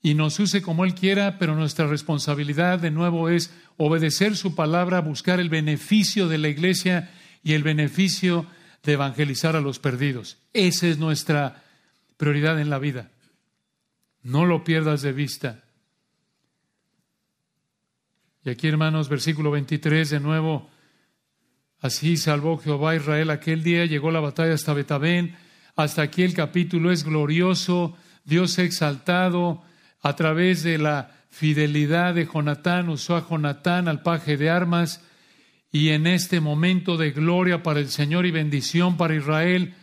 [0.00, 5.02] y nos use como Él quiera, pero nuestra responsabilidad de nuevo es obedecer su palabra,
[5.02, 7.10] buscar el beneficio de la iglesia
[7.42, 8.46] y el beneficio
[8.84, 10.38] de evangelizar a los perdidos.
[10.52, 11.62] Esa es nuestra
[12.16, 13.10] prioridad en la vida.
[14.22, 15.64] No lo pierdas de vista.
[18.44, 20.68] Y aquí, hermanos, versículo 23, de nuevo,
[21.80, 25.36] así salvó Jehová a Israel aquel día, llegó la batalla hasta Betabén,
[25.76, 29.62] hasta aquí el capítulo es glorioso, Dios exaltado
[30.02, 35.02] a través de la fidelidad de Jonatán, usó a Jonatán al paje de armas,
[35.74, 39.74] y en este momento de gloria para el Señor y bendición para Israel,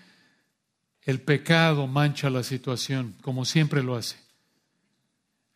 [1.02, 4.16] el pecado mancha la situación, como siempre lo hace.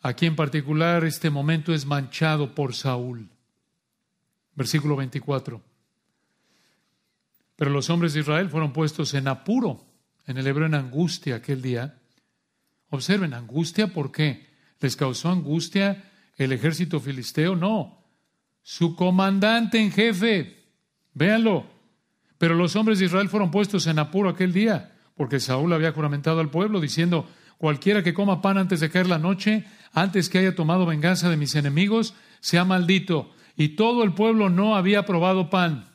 [0.01, 3.29] Aquí en particular este momento es manchado por Saúl.
[4.55, 5.61] Versículo 24.
[7.55, 9.85] Pero los hombres de Israel fueron puestos en apuro,
[10.27, 11.97] en el hebreo en angustia aquel día.
[12.89, 14.47] Observen, angustia, ¿por qué?
[14.81, 17.55] ¿Les causó angustia el ejército filisteo?
[17.55, 18.04] No,
[18.65, 20.57] su comandante en jefe.
[21.13, 21.67] Véanlo.
[22.39, 26.39] Pero los hombres de Israel fueron puestos en apuro aquel día, porque Saúl había juramentado
[26.39, 30.55] al pueblo diciendo, cualquiera que coma pan antes de caer la noche, antes que haya
[30.55, 33.31] tomado venganza de mis enemigos, sea maldito.
[33.55, 35.85] Y todo el pueblo no había probado pan.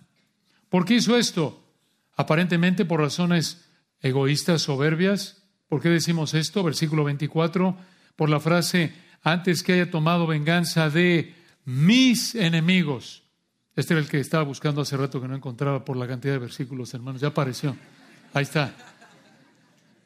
[0.68, 1.66] ¿Por qué hizo esto?
[2.14, 3.68] Aparentemente por razones
[4.00, 5.42] egoístas, soberbias.
[5.68, 6.62] ¿Por qué decimos esto?
[6.62, 7.76] Versículo 24,
[8.14, 13.23] por la frase, antes que haya tomado venganza de mis enemigos.
[13.77, 16.38] Este era el que estaba buscando hace rato que no encontraba por la cantidad de
[16.38, 17.20] versículos, hermanos.
[17.20, 17.77] Ya apareció.
[18.35, 18.75] Ahí está.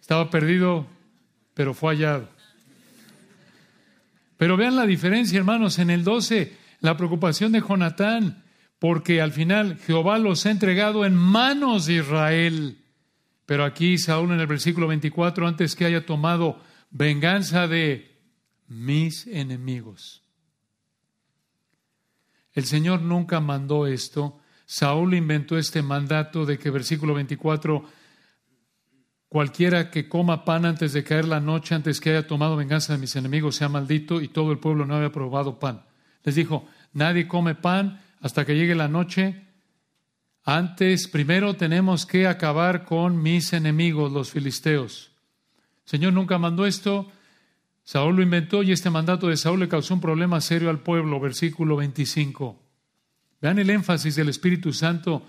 [0.01, 0.87] Estaba perdido,
[1.55, 2.29] pero fue hallado.
[4.37, 8.45] Pero vean la diferencia, hermanos, en el 12, la preocupación de Jonatán,
[8.79, 12.79] porque al final Jehová los ha entregado en manos de Israel.
[13.47, 18.19] Pero aquí Saúl en el versículo 24, antes que haya tomado venganza de
[18.69, 20.23] mis enemigos.
[22.55, 24.40] El Señor nunca mandó esto.
[24.64, 27.85] Saúl inventó este mandato de que versículo 24,
[29.29, 33.01] cualquiera que coma pan antes de caer la noche, antes que haya tomado venganza de
[33.01, 35.85] mis enemigos, sea maldito, y todo el pueblo no había probado pan.
[36.23, 39.45] Les dijo, nadie come pan hasta que llegue la noche.
[40.45, 45.11] Antes, primero tenemos que acabar con mis enemigos, los filisteos.
[45.85, 47.11] El Señor nunca mandó esto.
[47.85, 51.20] Saúl lo inventó y este mandato de Saúl le causó un problema serio al pueblo,
[51.20, 52.61] versículo 25.
[53.42, 55.27] Vean el énfasis del Espíritu Santo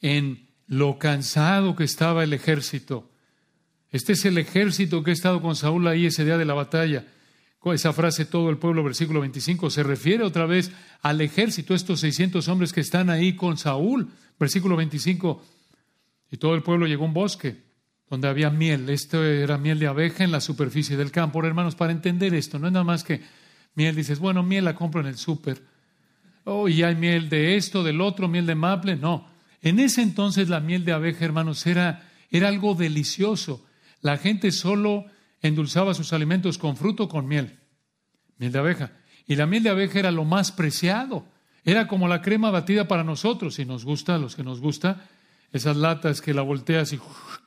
[0.00, 3.10] en lo cansado que estaba el ejército.
[3.90, 7.06] Este es el ejército que ha estado con Saúl ahí ese día de la batalla.
[7.72, 12.46] Esa frase, todo el pueblo, versículo 25, se refiere otra vez al ejército, estos 600
[12.48, 14.10] hombres que están ahí con Saúl.
[14.38, 15.42] Versículo 25,
[16.32, 17.62] y todo el pueblo llegó a un bosque
[18.08, 18.88] donde había miel.
[18.90, 21.44] Esto era miel de abeja en la superficie del campo.
[21.44, 23.22] Hermanos, para entender esto, no es nada más que
[23.74, 25.62] miel, dices, bueno, miel la compro en el súper.
[26.44, 28.96] Oh, y hay miel de esto, del otro, miel de maple.
[28.96, 29.28] No.
[29.62, 33.64] En ese entonces la miel de abeja, hermanos, era, era algo delicioso.
[34.02, 35.06] La gente solo
[35.40, 37.58] endulzaba sus alimentos con fruto, con miel.
[38.38, 38.92] Miel de abeja.
[39.26, 41.26] Y la miel de abeja era lo más preciado.
[41.64, 45.08] Era como la crema batida para nosotros, si nos gusta, a los que nos gusta,
[45.54, 46.98] esas latas que la volteas y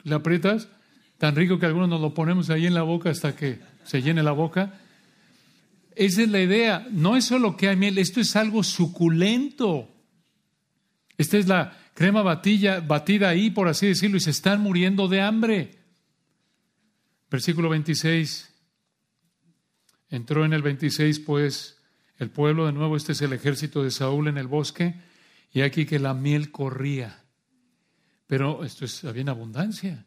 [0.04, 0.70] la aprietas,
[1.18, 4.24] tan rico que algunos nos lo ponemos ahí en la boca hasta que se llene
[4.24, 4.80] la boca.
[5.94, 6.88] Esa es la idea.
[6.90, 9.90] No es solo que hay miel, esto es algo suculento.
[11.18, 15.22] Esta es la crema batilla, batida ahí, por así decirlo, y se están muriendo de
[15.22, 15.80] hambre.
[17.30, 18.54] Versículo 26.
[20.10, 21.78] Entró en el 26, pues,
[22.20, 24.96] el pueblo, de nuevo, este es el ejército de Saúl en el bosque,
[25.52, 27.27] y aquí que la miel corría.
[28.28, 30.06] Pero esto es, había en abundancia.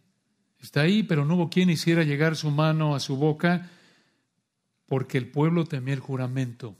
[0.61, 3.70] Está ahí, pero no hubo quien hiciera llegar su mano a su boca
[4.87, 6.76] porque el pueblo temía el juramento.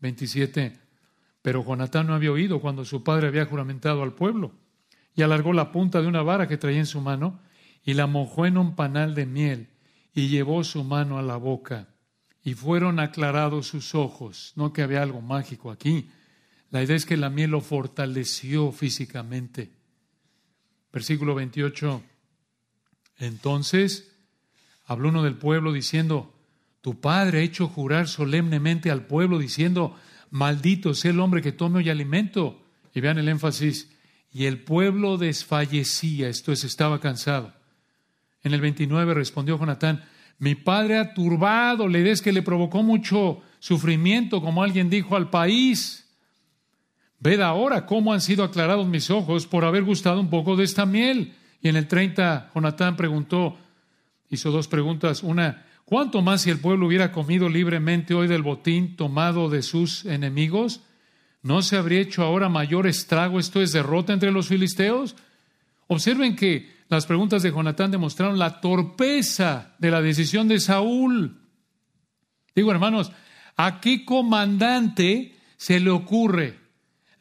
[0.00, 0.78] 27.
[1.40, 4.52] Pero Jonatán no había oído cuando su padre había juramentado al pueblo
[5.14, 7.40] y alargó la punta de una vara que traía en su mano
[7.84, 9.68] y la mojó en un panal de miel
[10.14, 11.88] y llevó su mano a la boca
[12.44, 14.52] y fueron aclarados sus ojos.
[14.56, 16.10] No que había algo mágico aquí.
[16.70, 19.81] La idea es que la miel lo fortaleció físicamente.
[20.92, 22.02] Versículo 28.
[23.18, 24.12] Entonces
[24.84, 26.34] habló uno del pueblo diciendo,
[26.80, 29.96] tu padre ha hecho jurar solemnemente al pueblo diciendo,
[30.30, 32.60] maldito sea el hombre que tome hoy alimento.
[32.94, 33.90] Y vean el énfasis,
[34.32, 37.54] y el pueblo desfallecía, esto es, estaba cansado.
[38.42, 40.04] En el 29 respondió Jonatán,
[40.38, 45.30] mi padre ha turbado, le des que le provocó mucho sufrimiento, como alguien dijo al
[45.30, 46.01] país.
[47.22, 50.86] Ved ahora cómo han sido aclarados mis ojos por haber gustado un poco de esta
[50.86, 51.34] miel.
[51.60, 53.56] Y en el 30, Jonatán preguntó,
[54.28, 55.22] hizo dos preguntas.
[55.22, 60.04] Una, ¿cuánto más si el pueblo hubiera comido libremente hoy del botín tomado de sus
[60.04, 60.80] enemigos?
[61.42, 63.38] ¿No se habría hecho ahora mayor estrago?
[63.38, 65.14] Esto es derrota entre los filisteos.
[65.86, 71.40] Observen que las preguntas de Jonatán demostraron la torpeza de la decisión de Saúl.
[72.56, 73.12] Digo, hermanos,
[73.56, 76.61] ¿a qué comandante se le ocurre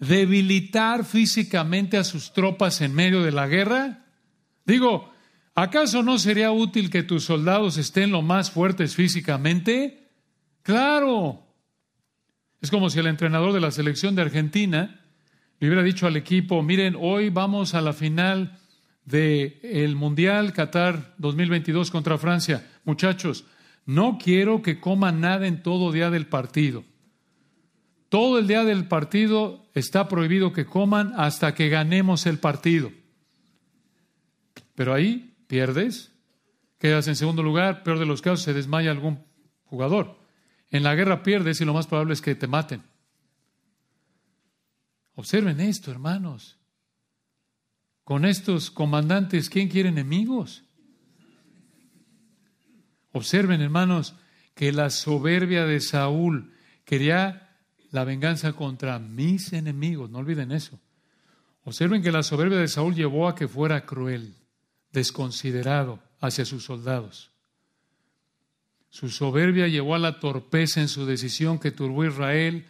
[0.01, 4.05] debilitar físicamente a sus tropas en medio de la guerra?
[4.65, 5.13] Digo,
[5.55, 10.09] ¿acaso no sería útil que tus soldados estén lo más fuertes físicamente?
[10.63, 11.47] Claro.
[12.61, 14.99] Es como si el entrenador de la selección de Argentina
[15.59, 18.57] le hubiera dicho al equipo, miren, hoy vamos a la final
[19.05, 22.67] del Mundial Qatar 2022 contra Francia.
[22.85, 23.45] Muchachos,
[23.85, 26.83] no quiero que coman nada en todo día del partido.
[28.11, 32.91] Todo el día del partido está prohibido que coman hasta que ganemos el partido.
[34.75, 36.11] Pero ahí pierdes,
[36.77, 39.23] quedas en segundo lugar, peor de los casos, se desmaya algún
[39.63, 40.19] jugador.
[40.71, 42.83] En la guerra pierdes y lo más probable es que te maten.
[45.15, 46.59] Observen esto, hermanos.
[48.03, 50.65] Con estos comandantes, ¿quién quiere enemigos?
[53.13, 54.15] Observen, hermanos,
[54.53, 56.53] que la soberbia de Saúl
[56.83, 57.47] quería
[57.91, 60.09] la venganza contra mis enemigos.
[60.09, 60.79] No olviden eso.
[61.63, 64.33] Observen que la soberbia de Saúl llevó a que fuera cruel,
[64.91, 67.31] desconsiderado hacia sus soldados.
[68.89, 72.65] Su soberbia llevó a la torpeza en su decisión que turbó Israel.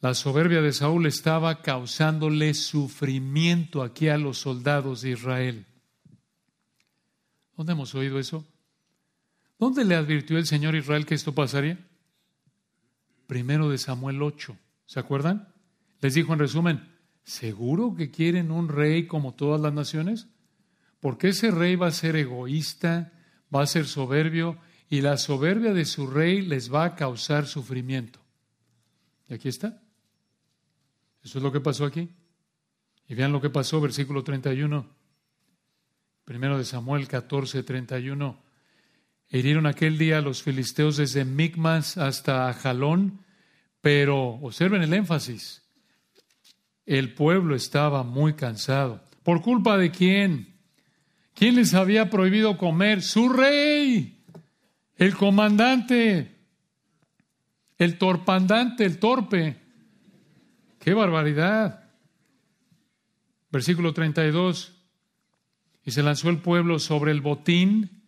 [0.00, 5.66] La soberbia de Saúl estaba causándole sufrimiento aquí a los soldados de Israel.
[7.56, 8.46] ¿Dónde hemos oído eso?
[9.58, 11.78] ¿Dónde le advirtió el Señor Israel que esto pasaría?
[13.32, 14.58] Primero de Samuel 8.
[14.84, 15.48] ¿Se acuerdan?
[16.00, 16.92] Les dijo en resumen,
[17.24, 20.28] ¿seguro que quieren un rey como todas las naciones?
[21.02, 23.12] porque ese rey va a ser egoísta,
[23.52, 24.56] va a ser soberbio,
[24.88, 28.20] y la soberbia de su rey les va a causar sufrimiento.
[29.28, 29.82] Y aquí está.
[31.24, 32.08] Eso es lo que pasó aquí.
[33.08, 34.86] Y vean lo que pasó, versículo 31.
[36.24, 38.40] Primero de Samuel 14, 31.
[39.32, 43.24] Hirieron aquel día los filisteos desde Micmas hasta Jalón,
[43.80, 45.62] pero observen el énfasis.
[46.84, 49.02] El pueblo estaba muy cansado.
[49.22, 50.54] ¿Por culpa de quién?
[51.34, 53.00] ¿Quién les había prohibido comer?
[53.00, 54.22] Su rey,
[54.96, 56.36] el comandante,
[57.78, 59.56] el torpandante, el torpe.
[60.78, 61.88] ¡Qué barbaridad!
[63.50, 64.74] Versículo 32.
[65.86, 68.01] Y se lanzó el pueblo sobre el botín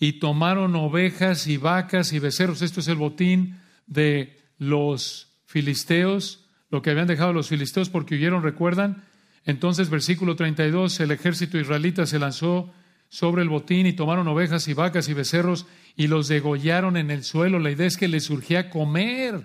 [0.00, 2.62] y tomaron ovejas y vacas y becerros.
[2.62, 8.42] Esto es el botín de los filisteos, lo que habían dejado los filisteos porque huyeron,
[8.42, 9.04] recuerdan.
[9.44, 12.72] Entonces, versículo 32, el ejército israelita se lanzó
[13.10, 17.22] sobre el botín y tomaron ovejas y vacas y becerros y los degollaron en el
[17.22, 17.58] suelo.
[17.58, 19.44] La idea es que les surgía comer.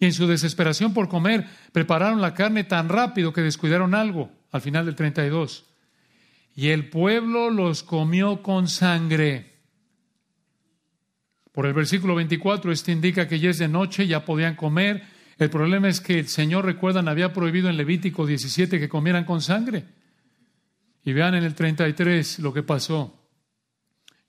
[0.00, 4.60] Y en su desesperación por comer, prepararon la carne tan rápido que descuidaron algo al
[4.60, 5.66] final del 32.
[6.56, 9.53] Y el pueblo los comió con sangre.
[11.54, 15.04] Por el versículo 24, este indica que ya es de noche, ya podían comer.
[15.38, 19.40] El problema es que el Señor, recuerdan, había prohibido en Levítico 17 que comieran con
[19.40, 19.84] sangre.
[21.04, 23.28] Y vean en el 33 lo que pasó.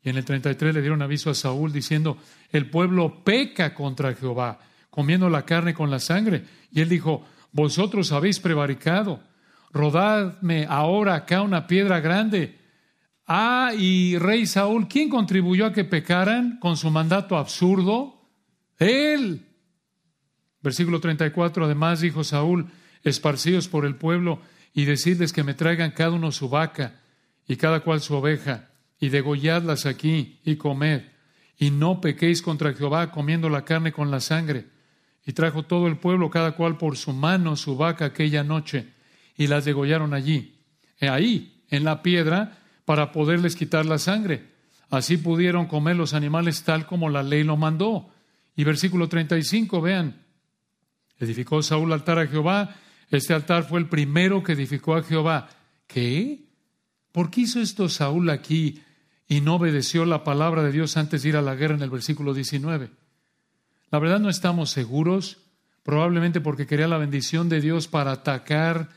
[0.03, 2.19] Y en el 33 le dieron aviso a Saúl diciendo,
[2.51, 4.59] el pueblo peca contra Jehová,
[4.91, 6.43] comiendo la carne con la sangre.
[6.71, 9.23] Y él dijo, vosotros habéis prevaricado,
[9.71, 12.64] rodadme ahora acá una piedra grande
[13.28, 18.21] Ah, y rey Saúl, ¿quién contribuyó a que pecaran con su mandato absurdo?
[18.78, 19.45] Él.
[20.61, 22.67] Versículo 34, además dijo Saúl,
[23.03, 24.41] esparcidos por el pueblo,
[24.73, 26.99] y decirles que me traigan cada uno su vaca
[27.47, 28.69] y cada cual su oveja,
[28.99, 31.03] y degolladlas aquí y comed,
[31.57, 34.65] y no pequéis contra Jehová comiendo la carne con la sangre.
[35.26, 38.89] Y trajo todo el pueblo, cada cual por su mano, su vaca aquella noche,
[39.38, 40.59] y las degollaron allí.
[40.99, 44.53] ahí, en la piedra, para poderles quitar la sangre.
[44.89, 48.09] Así pudieron comer los animales tal como la ley lo mandó.
[48.55, 50.21] Y versículo 35, vean,
[51.19, 52.75] edificó Saúl altar a Jehová.
[53.09, 55.49] Este altar fue el primero que edificó a Jehová.
[55.88, 56.45] ¿Qué?
[57.11, 58.81] ¿Por qué hizo esto Saúl aquí
[59.27, 61.89] y no obedeció la palabra de Dios antes de ir a la guerra en el
[61.89, 62.91] versículo 19?
[63.91, 65.38] La verdad no estamos seguros,
[65.83, 68.89] probablemente porque quería la bendición de Dios para atacar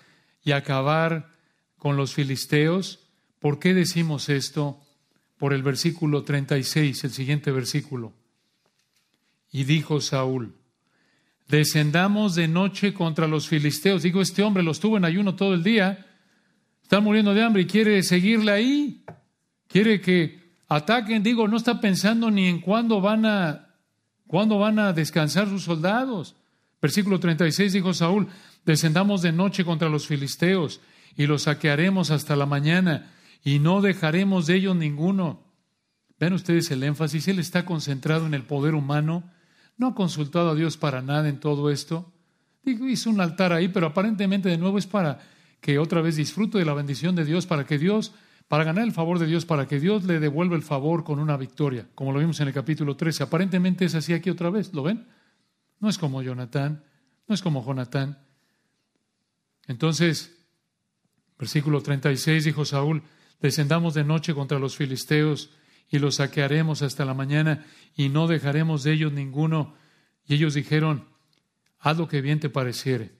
[0.42, 1.30] y acabar
[1.76, 3.07] con los filisteos.
[3.40, 4.80] ¿Por qué decimos esto?
[5.38, 8.12] Por el versículo 36, el siguiente versículo.
[9.52, 10.54] Y dijo Saúl,
[11.46, 14.02] descendamos de noche contra los filisteos.
[14.02, 16.06] Digo, este hombre los tuvo en ayuno todo el día,
[16.82, 19.04] está muriendo de hambre y quiere seguirle ahí,
[19.68, 21.22] quiere que ataquen.
[21.22, 23.74] Digo, no está pensando ni en cuándo van a,
[24.26, 26.34] cuándo van a descansar sus soldados.
[26.82, 28.26] Versículo 36 dijo Saúl,
[28.64, 30.80] descendamos de noche contra los filisteos
[31.16, 33.12] y los saquearemos hasta la mañana
[33.42, 35.44] y no dejaremos de ellos ninguno.
[36.18, 39.30] Ven ustedes el énfasis, él está concentrado en el poder humano,
[39.76, 42.12] no ha consultado a Dios para nada en todo esto.
[42.64, 45.20] Digo, hizo un altar ahí, pero aparentemente de nuevo es para
[45.60, 48.12] que otra vez disfrute de la bendición de Dios, para que Dios,
[48.48, 51.36] para ganar el favor de Dios, para que Dios le devuelva el favor con una
[51.36, 53.22] victoria, como lo vimos en el capítulo 13.
[53.22, 55.06] Aparentemente es así aquí otra vez, ¿lo ven?
[55.80, 56.82] No es como Jonatán,
[57.28, 58.18] no es como Jonatán.
[59.68, 60.36] Entonces,
[61.38, 63.02] versículo 36 dijo Saúl,
[63.40, 65.50] Descendamos de noche contra los filisteos
[65.90, 67.64] y los saquearemos hasta la mañana
[67.96, 69.74] y no dejaremos de ellos ninguno.
[70.26, 71.06] Y ellos dijeron,
[71.78, 73.12] haz lo que bien te pareciere.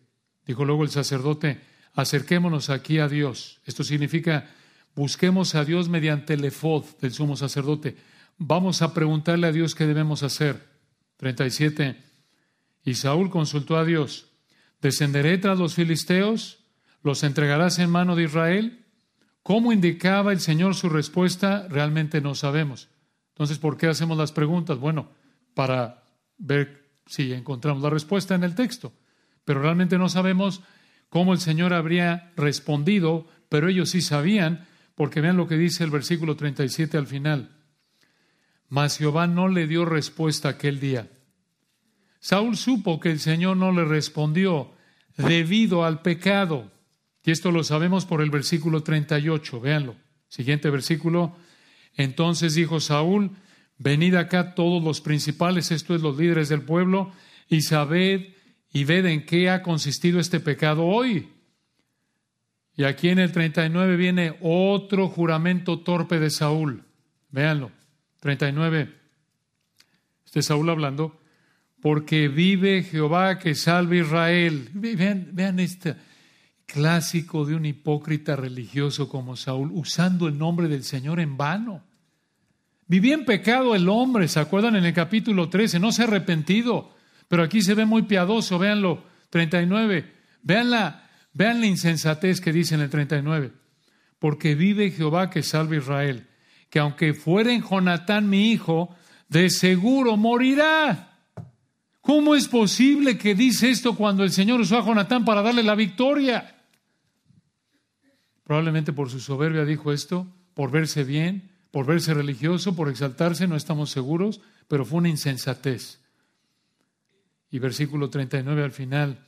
[0.46, 1.60] Dijo luego el sacerdote,
[1.94, 3.60] acerquémonos aquí a Dios.
[3.64, 4.50] Esto significa,
[4.94, 7.96] busquemos a Dios mediante el efod del sumo sacerdote.
[8.36, 10.68] Vamos a preguntarle a Dios qué debemos hacer.
[11.18, 11.96] 37.
[12.84, 14.26] Y Saúl consultó a Dios,
[14.80, 16.64] ¿descenderé tras los filisteos?
[17.02, 18.86] ¿Los entregarás en mano de Israel?
[19.48, 21.66] ¿Cómo indicaba el Señor su respuesta?
[21.70, 22.90] Realmente no sabemos.
[23.28, 24.76] Entonces, ¿por qué hacemos las preguntas?
[24.76, 25.08] Bueno,
[25.54, 26.02] para
[26.36, 28.92] ver si encontramos la respuesta en el texto.
[29.46, 30.60] Pero realmente no sabemos
[31.08, 35.90] cómo el Señor habría respondido, pero ellos sí sabían, porque vean lo que dice el
[35.90, 37.56] versículo 37 al final.
[38.68, 41.08] Mas Jehová no le dio respuesta aquel día.
[42.20, 44.72] Saúl supo que el Señor no le respondió
[45.16, 46.70] debido al pecado.
[47.28, 49.60] Y esto lo sabemos por el versículo 38.
[49.60, 49.96] Véanlo.
[50.28, 51.36] Siguiente versículo.
[51.94, 53.32] Entonces dijo Saúl,
[53.76, 57.12] venid acá todos los principales, esto es los líderes del pueblo,
[57.46, 58.28] y sabed
[58.72, 61.28] y ved en qué ha consistido este pecado hoy.
[62.74, 66.84] Y aquí en el 39 viene otro juramento torpe de Saúl.
[67.28, 67.72] Véanlo.
[68.20, 68.90] 39.
[70.24, 71.20] Este Saúl hablando.
[71.82, 74.70] Porque vive Jehová que salve Israel.
[74.72, 75.60] Vean, vean
[76.68, 81.82] clásico de un hipócrita religioso como Saúl, usando el nombre del Señor en vano.
[82.86, 85.80] Vivía en pecado el hombre, ¿se acuerdan en el capítulo 13?
[85.80, 86.94] No se ha arrepentido,
[87.26, 90.12] pero aquí se ve muy piadoso, véanlo, 39.
[90.42, 93.52] Vean la, vean la insensatez que dice en el 39.
[94.18, 96.26] Porque vive Jehová que salve Israel,
[96.68, 98.94] que aunque fuera en Jonatán mi hijo,
[99.28, 101.16] de seguro morirá.
[102.02, 105.74] ¿Cómo es posible que dice esto cuando el Señor usó a Jonatán para darle la
[105.74, 106.56] victoria?
[108.48, 113.56] Probablemente por su soberbia dijo esto, por verse bien, por verse religioso, por exaltarse, no
[113.56, 116.00] estamos seguros, pero fue una insensatez.
[117.50, 119.22] Y versículo 39 al final,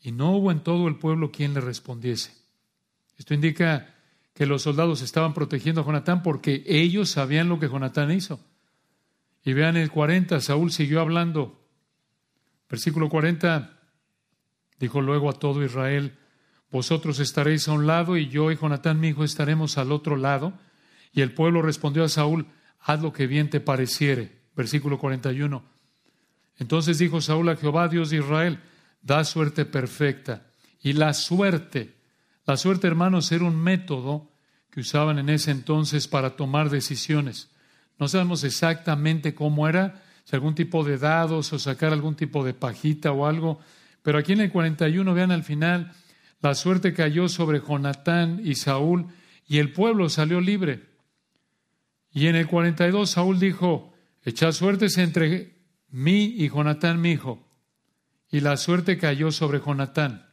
[0.00, 2.32] y no hubo en todo el pueblo quien le respondiese.
[3.16, 3.94] Esto indica
[4.34, 8.40] que los soldados estaban protegiendo a Jonatán porque ellos sabían lo que Jonatán hizo.
[9.44, 11.64] Y vean el 40, Saúl siguió hablando.
[12.68, 13.78] Versículo 40,
[14.80, 16.18] dijo luego a todo Israel,
[16.70, 20.52] vosotros estaréis a un lado y yo y Jonatán mi hijo estaremos al otro lado.
[21.12, 22.46] Y el pueblo respondió a Saúl,
[22.80, 24.38] haz lo que bien te pareciere.
[24.54, 25.62] Versículo 41.
[26.58, 28.60] Entonces dijo Saúl a Jehová, Dios de Israel,
[29.02, 30.46] da suerte perfecta.
[30.82, 31.94] Y la suerte,
[32.46, 34.30] la suerte, hermanos, era un método
[34.70, 37.50] que usaban en ese entonces para tomar decisiones.
[37.98, 42.54] No sabemos exactamente cómo era, si algún tipo de dados o sacar algún tipo de
[42.54, 43.60] pajita o algo,
[44.02, 45.92] pero aquí en el 41, vean al final,
[46.40, 49.06] la suerte cayó sobre Jonatán y Saúl
[49.46, 50.86] y el pueblo salió libre.
[52.12, 53.92] Y en el 42 Saúl dijo,
[54.24, 55.56] echad suertes entre
[55.90, 57.44] mí y Jonatán mi hijo.
[58.30, 60.26] Y la suerte cayó sobre Jonatán.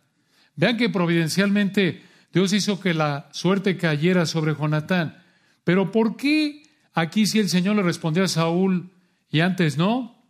[0.56, 5.24] Vean que providencialmente Dios hizo que la suerte cayera sobre Jonatán.
[5.64, 8.92] Pero ¿por qué aquí si el Señor le respondió a Saúl
[9.30, 10.24] y antes no?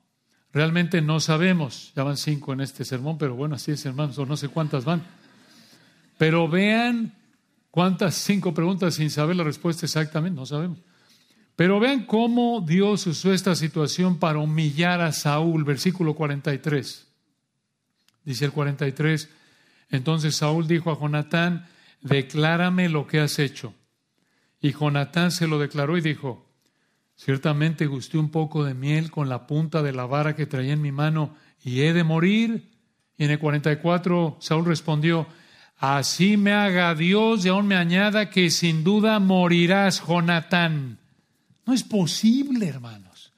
[0.54, 1.92] Realmente no sabemos.
[1.96, 4.86] Ya van cinco en este sermón, pero bueno, así es, hermanos, o no sé cuántas
[4.86, 5.04] van.
[6.18, 7.14] Pero vean
[7.72, 10.80] cuántas cinco preguntas sin saber la respuesta exactamente, no sabemos.
[11.56, 17.08] Pero vean cómo Dios usó esta situación para humillar a Saúl, versículo 43.
[18.26, 19.30] Dice el 43,
[19.90, 21.68] entonces Saúl dijo a Jonatán,
[22.02, 23.74] declárame lo que has hecho.
[24.60, 26.46] Y Jonatán se lo declaró y dijo,
[27.16, 30.82] ciertamente gusté un poco de miel con la punta de la vara que traía en
[30.82, 32.72] mi mano y he de morir.
[33.18, 35.28] Y en el 44 Saúl respondió,
[35.78, 41.00] así me haga Dios y aún me añada que sin duda morirás, Jonatán.
[41.66, 43.32] No es posible, hermanos.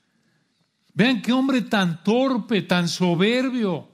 [0.94, 3.88] Vean qué hombre tan torpe, tan soberbio.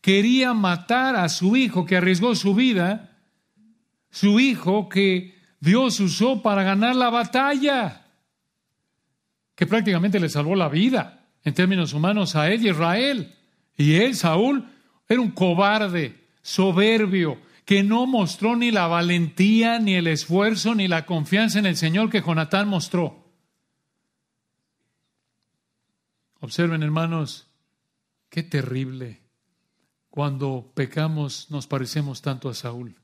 [0.00, 3.16] Quería matar a su hijo que arriesgó su vida,
[4.10, 8.06] su hijo que Dios usó para ganar la batalla,
[9.54, 13.34] que prácticamente le salvó la vida en términos humanos a él y Israel.
[13.76, 14.66] Y él, Saúl,
[15.08, 17.38] era un cobarde, soberbio,
[17.70, 22.10] que no mostró ni la valentía, ni el esfuerzo, ni la confianza en el Señor
[22.10, 23.32] que Jonatán mostró.
[26.40, 27.46] Observen, hermanos,
[28.28, 29.22] qué terrible
[30.08, 32.96] cuando pecamos nos parecemos tanto a Saúl.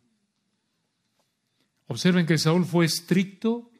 [1.87, 3.71] Observen que Saúl fue estricto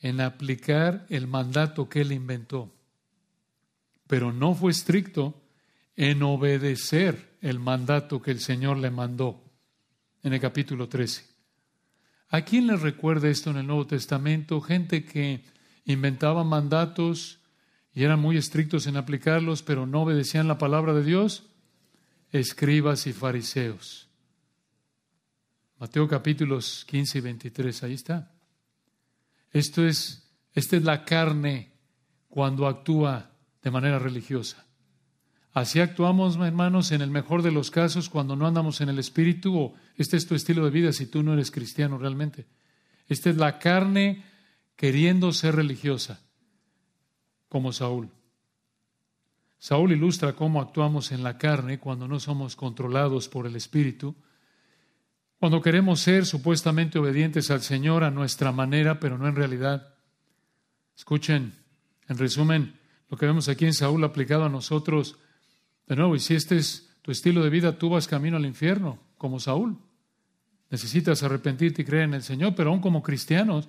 [0.00, 2.74] en aplicar el mandato que él inventó,
[4.08, 5.40] pero no fue estricto
[5.94, 9.43] en obedecer el mandato que el Señor le mandó
[10.24, 11.24] en el capítulo 13.
[12.30, 14.60] ¿A quién le recuerda esto en el Nuevo Testamento?
[14.60, 15.44] Gente que
[15.84, 17.38] inventaba mandatos
[17.92, 21.44] y eran muy estrictos en aplicarlos, pero no obedecían la palabra de Dios,
[22.32, 24.08] escribas y fariseos.
[25.78, 28.32] Mateo capítulos 15 y 23, ahí está.
[29.52, 31.70] Esto es, esta es la carne
[32.28, 33.30] cuando actúa
[33.62, 34.66] de manera religiosa.
[35.54, 39.56] Así actuamos, hermanos, en el mejor de los casos cuando no andamos en el espíritu
[39.56, 42.46] o este es tu estilo de vida si tú no eres cristiano realmente.
[43.06, 44.24] Esta es la carne
[44.74, 46.20] queriendo ser religiosa
[47.48, 48.10] como Saúl.
[49.60, 54.16] Saúl ilustra cómo actuamos en la carne cuando no somos controlados por el Espíritu,
[55.38, 59.94] cuando queremos ser supuestamente obedientes al Señor a nuestra manera, pero no en realidad.
[60.96, 61.54] Escuchen,
[62.08, 65.16] en resumen, lo que vemos aquí en Saúl aplicado a nosotros,
[65.86, 68.98] de nuevo, y si este es tu estilo de vida, tú vas camino al infierno,
[69.18, 69.76] como Saúl.
[70.70, 73.68] Necesitas arrepentirte y creer en el Señor, pero aún como cristianos,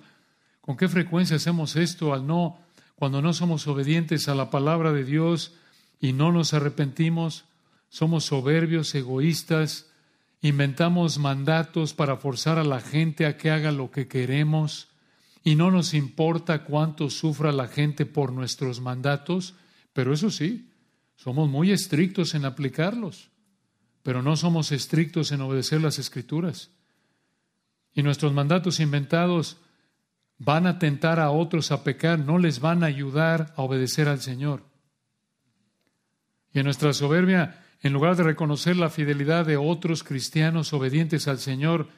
[0.60, 2.58] ¿con qué frecuencia hacemos esto al no
[2.96, 5.54] cuando no somos obedientes a la palabra de Dios
[6.00, 7.44] y no nos arrepentimos,
[7.90, 9.90] somos soberbios, egoístas,
[10.40, 14.88] inventamos mandatos para forzar a la gente a que haga lo que queremos
[15.44, 19.54] y no nos importa cuánto sufra la gente por nuestros mandatos,
[19.92, 20.70] pero eso sí,
[21.16, 23.30] somos muy estrictos en aplicarlos,
[24.02, 26.70] pero no somos estrictos en obedecer las escrituras.
[27.92, 29.58] Y nuestros mandatos inventados
[30.38, 34.20] van a tentar a otros a pecar, no les van a ayudar a obedecer al
[34.20, 34.62] Señor.
[36.52, 41.38] Y en nuestra soberbia, en lugar de reconocer la fidelidad de otros cristianos obedientes al
[41.38, 41.88] Señor,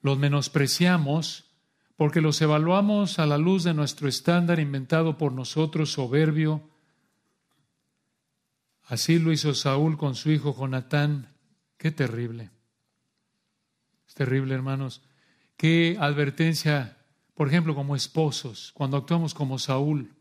[0.00, 1.52] los menospreciamos
[1.96, 6.68] porque los evaluamos a la luz de nuestro estándar inventado por nosotros, soberbio.
[8.92, 11.34] Así lo hizo Saúl con su hijo Jonatán.
[11.78, 12.50] Qué terrible.
[14.06, 15.02] Es terrible, hermanos.
[15.56, 16.98] Qué advertencia
[17.34, 20.14] por ejemplo, como esposos, cuando actuamos como Saúl,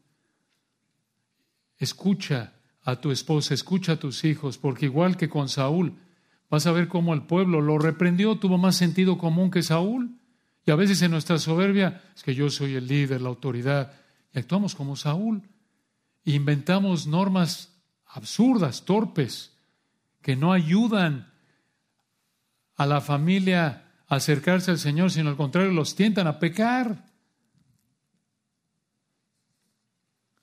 [1.77, 2.53] escucha
[2.83, 5.99] a tu esposa, escucha a tus hijos, porque igual que con Saúl,
[6.49, 10.17] vas a ver cómo el pueblo lo reprendió, tuvo más sentido común que Saúl.
[10.65, 13.93] Y a veces en nuestra soberbia es que yo soy el líder, la autoridad,
[14.33, 15.43] y actuamos como Saúl.
[16.23, 17.70] Inventamos normas
[18.11, 19.53] absurdas, torpes,
[20.21, 21.31] que no ayudan
[22.75, 27.05] a la familia acercarse al Señor, sino al contrario, los tientan a pecar.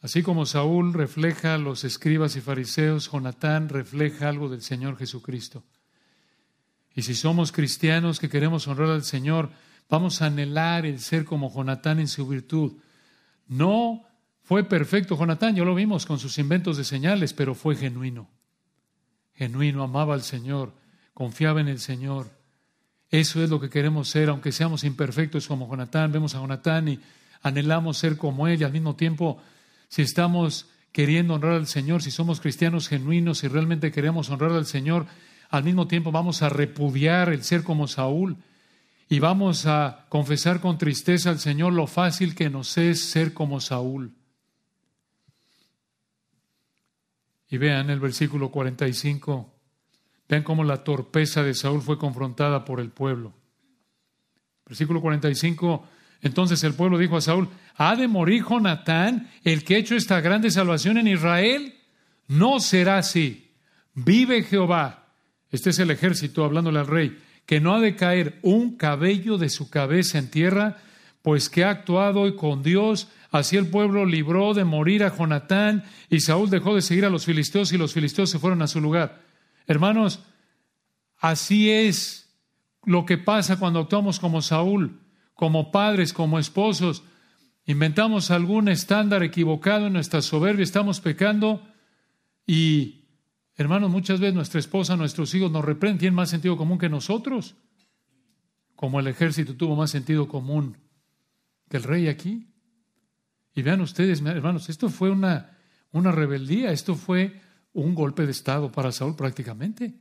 [0.00, 5.64] Así como Saúl refleja a los escribas y fariseos, Jonatán refleja algo del Señor Jesucristo.
[6.94, 9.50] Y si somos cristianos que queremos honrar al Señor,
[9.88, 12.78] vamos a anhelar el ser como Jonatán en su virtud.
[13.46, 14.07] No
[14.48, 18.30] fue perfecto Jonatán, ya lo vimos con sus inventos de señales, pero fue genuino.
[19.34, 20.72] Genuino, amaba al Señor,
[21.12, 22.30] confiaba en el Señor.
[23.10, 26.12] Eso es lo que queremos ser, aunque seamos imperfectos como Jonatán.
[26.12, 26.98] Vemos a Jonatán y
[27.42, 29.36] anhelamos ser como él y al mismo tiempo,
[29.90, 34.64] si estamos queriendo honrar al Señor, si somos cristianos genuinos y realmente queremos honrar al
[34.64, 35.04] Señor,
[35.50, 38.38] al mismo tiempo vamos a repudiar el ser como Saúl
[39.10, 43.60] y vamos a confesar con tristeza al Señor lo fácil que nos es ser como
[43.60, 44.14] Saúl.
[47.50, 49.54] Y vean el versículo 45.
[50.28, 53.32] Vean cómo la torpeza de Saúl fue confrontada por el pueblo.
[54.66, 55.88] Versículo 45.
[56.20, 60.20] Entonces el pueblo dijo a Saúl, ¿ha de morir Jonatán, el que ha hecho esta
[60.20, 61.74] grande salvación en Israel?
[62.26, 63.52] No será así.
[63.94, 65.06] Vive Jehová.
[65.50, 69.48] Este es el ejército hablándole al rey, que no ha de caer un cabello de
[69.48, 70.76] su cabeza en tierra,
[71.22, 73.08] pues que ha actuado hoy con Dios.
[73.30, 77.24] Así el pueblo libró de morir a Jonatán y Saúl dejó de seguir a los
[77.24, 79.22] filisteos y los filisteos se fueron a su lugar.
[79.66, 80.20] Hermanos,
[81.18, 82.34] así es
[82.84, 85.00] lo que pasa cuando actuamos como Saúl,
[85.34, 87.02] como padres, como esposos.
[87.66, 91.62] Inventamos algún estándar equivocado en nuestra soberbia, estamos pecando
[92.46, 93.04] y,
[93.56, 97.56] hermanos, muchas veces nuestra esposa, nuestros hijos nos reprenden, tienen más sentido común que nosotros,
[98.74, 100.87] como el ejército tuvo más sentido común
[101.68, 102.48] que el rey aquí.
[103.54, 105.58] Y vean ustedes, hermanos, esto fue una,
[105.92, 107.40] una rebeldía, esto fue
[107.72, 110.00] un golpe de Estado para Saúl prácticamente.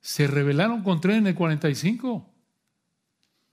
[0.00, 2.32] Se rebelaron contra él en el 45.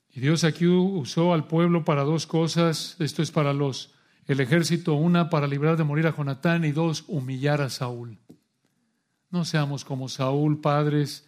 [0.09, 2.95] Y Dios aquí usó al pueblo para dos cosas.
[2.99, 3.93] Esto es para los
[4.28, 8.19] el ejército, una para librar de morir a Jonatán y dos humillar a Saúl.
[9.30, 11.25] No seamos como Saúl, padres,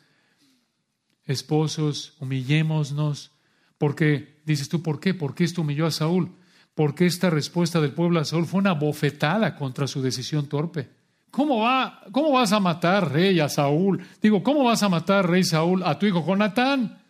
[1.23, 3.31] esposos, humillémonos.
[3.77, 5.13] Porque, dices tú, ¿por qué?
[5.13, 6.31] ¿Por qué esto humilló a Saúl?
[6.75, 10.89] Porque esta respuesta del pueblo a Saúl fue una bofetada contra su decisión torpe.
[11.31, 14.03] ¿Cómo, va, ¿Cómo vas a matar, rey, a Saúl?
[14.21, 17.01] Digo, ¿cómo vas a matar, rey Saúl, a tu hijo Jonatán?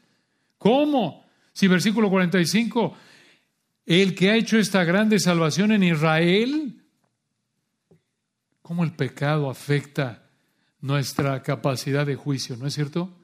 [0.58, 1.26] ¿Cómo?
[1.54, 2.96] Si versículo 45,
[3.86, 6.84] el que ha hecho esta grande salvación en Israel,
[8.62, 10.24] ¿cómo el pecado afecta
[10.82, 12.58] nuestra capacidad de juicio?
[12.58, 13.19] ¿No es cierto?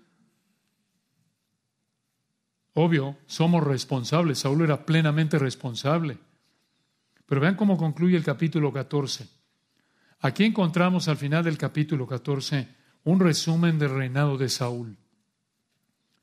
[2.77, 4.39] Obvio, somos responsables.
[4.39, 6.17] Saúl era plenamente responsable.
[7.25, 9.27] Pero vean cómo concluye el capítulo 14.
[10.19, 12.67] Aquí encontramos al final del capítulo 14
[13.05, 14.97] un resumen del reinado de Saúl.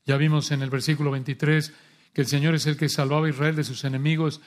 [0.05, 1.73] Ya vimos en el versículo 23
[2.13, 4.39] que el Señor es el que salvaba a Israel de sus enemigos.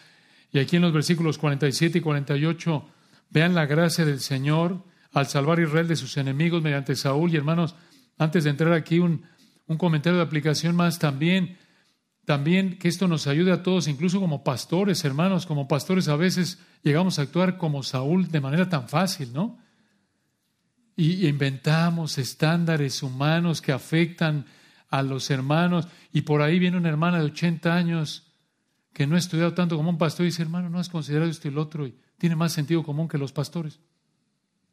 [0.53, 2.89] Y aquí en los versículos 47 y 48
[3.31, 7.33] vean la gracia del Señor al salvar a Israel de sus enemigos mediante Saúl.
[7.33, 7.75] Y hermanos,
[8.17, 9.25] antes de entrar aquí, un
[9.77, 11.59] comentario de aplicación más también.
[12.27, 16.59] También que esto nos ayude a todos, incluso como pastores, hermanos, como pastores a veces
[16.83, 19.59] llegamos a actuar como Saúl de manera tan fácil, ¿no?
[20.97, 24.45] Y inventamos estándares humanos que afectan
[24.89, 25.87] a los hermanos.
[26.13, 28.27] Y por ahí viene una hermana de 80 años
[28.93, 31.47] que no ha estudiado tanto como un pastor y dice, hermano, no has considerado esto
[31.47, 33.79] y el otro y tiene más sentido común que los pastores.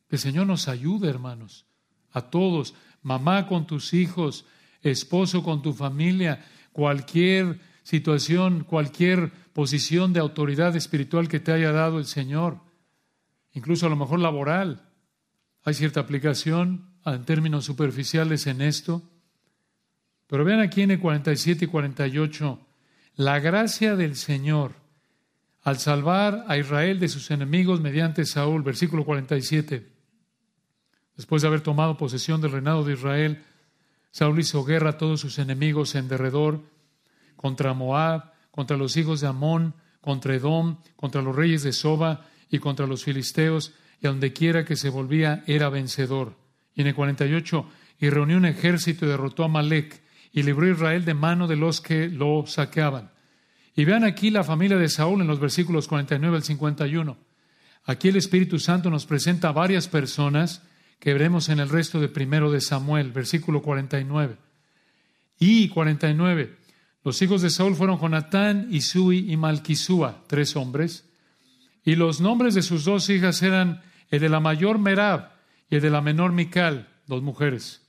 [0.10, 1.68] Que el Señor nos ayude, hermanos,
[2.12, 2.74] a todos,
[3.04, 4.46] mamá con tus hijos,
[4.82, 6.44] esposo, con tu familia,
[6.74, 12.60] cualquier situación, cualquier posición de autoridad espiritual que te haya dado el Señor,
[13.54, 14.90] incluso a lo mejor laboral.
[15.64, 19.02] Hay cierta aplicación en términos superficiales en esto.
[20.28, 22.60] Pero vean aquí en el 47 y 48,
[23.16, 24.84] la gracia del Señor
[25.62, 29.88] al salvar a Israel de sus enemigos mediante Saúl, versículo 47.
[31.16, 33.44] Después de haber tomado posesión del reinado de Israel,
[34.14, 36.62] Saúl hizo guerra a todos sus enemigos en derredor,
[37.36, 42.60] contra Moab, contra los hijos de Amón, contra Edom, contra los reyes de Soba y
[42.60, 46.38] contra los filisteos, y a donde quiera que se volvía era vencedor.
[46.76, 47.68] Y en el 48,
[48.00, 51.56] y reunió un ejército y derrotó a Malek, y libró a Israel de mano de
[51.56, 53.10] los que lo saqueaban.
[53.76, 57.18] Y vean aquí la familia de Saúl en los versículos 49 al 51.
[57.86, 60.62] Aquí el Espíritu Santo nos presenta a varias personas
[61.04, 64.38] que veremos en el resto de primero de Samuel, versículo 49.
[65.38, 66.56] Y 49.
[67.04, 71.04] Los hijos de Saúl fueron Jonatán, Isui y Malquisúa, tres hombres.
[71.84, 73.82] Y los nombres de sus dos hijas eran
[74.12, 75.34] el de la mayor Merab
[75.70, 77.82] y el de la menor Mical, dos mujeres.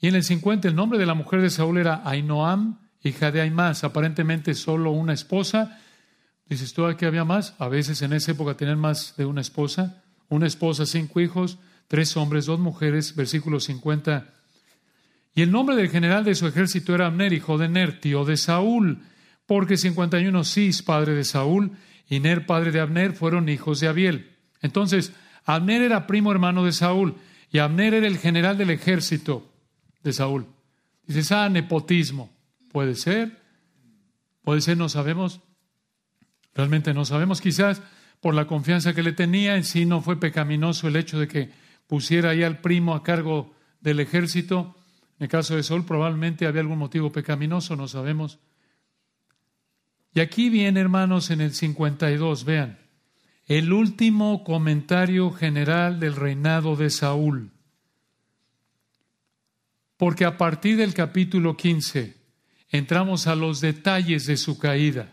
[0.00, 3.42] Y en el 50 el nombre de la mujer de Saúl era Ainoam, hija de
[3.42, 5.78] Aimás, aparentemente solo una esposa.
[6.48, 7.54] Dices tú que había más.
[7.60, 10.02] A veces en esa época tenían más de una esposa.
[10.28, 11.58] Una esposa, cinco hijos,
[11.92, 14.32] tres hombres, dos mujeres, versículo 50.
[15.34, 18.38] Y el nombre del general de su ejército era Abner, hijo de Ner, tío de
[18.38, 19.02] Saúl,
[19.44, 21.72] porque 51 Cis, padre de Saúl,
[22.08, 24.30] y Ner, padre de Abner, fueron hijos de Abiel.
[24.62, 25.12] Entonces,
[25.44, 27.16] Abner era primo hermano de Saúl,
[27.50, 29.52] y Abner era el general del ejército
[30.02, 30.46] de Saúl.
[31.06, 32.34] Dices, ah, nepotismo.
[32.70, 33.38] Puede ser,
[34.40, 35.42] puede ser, no sabemos.
[36.54, 37.82] Realmente no sabemos, quizás
[38.22, 41.61] por la confianza que le tenía, en sí no fue pecaminoso el hecho de que
[41.92, 44.74] pusiera ahí al primo a cargo del ejército.
[45.18, 48.38] En el caso de Saúl probablemente había algún motivo pecaminoso, no sabemos.
[50.14, 52.78] Y aquí viene, hermanos, en el 52, vean,
[53.44, 57.50] el último comentario general del reinado de Saúl.
[59.98, 62.16] Porque a partir del capítulo 15
[62.70, 65.12] entramos a los detalles de su caída.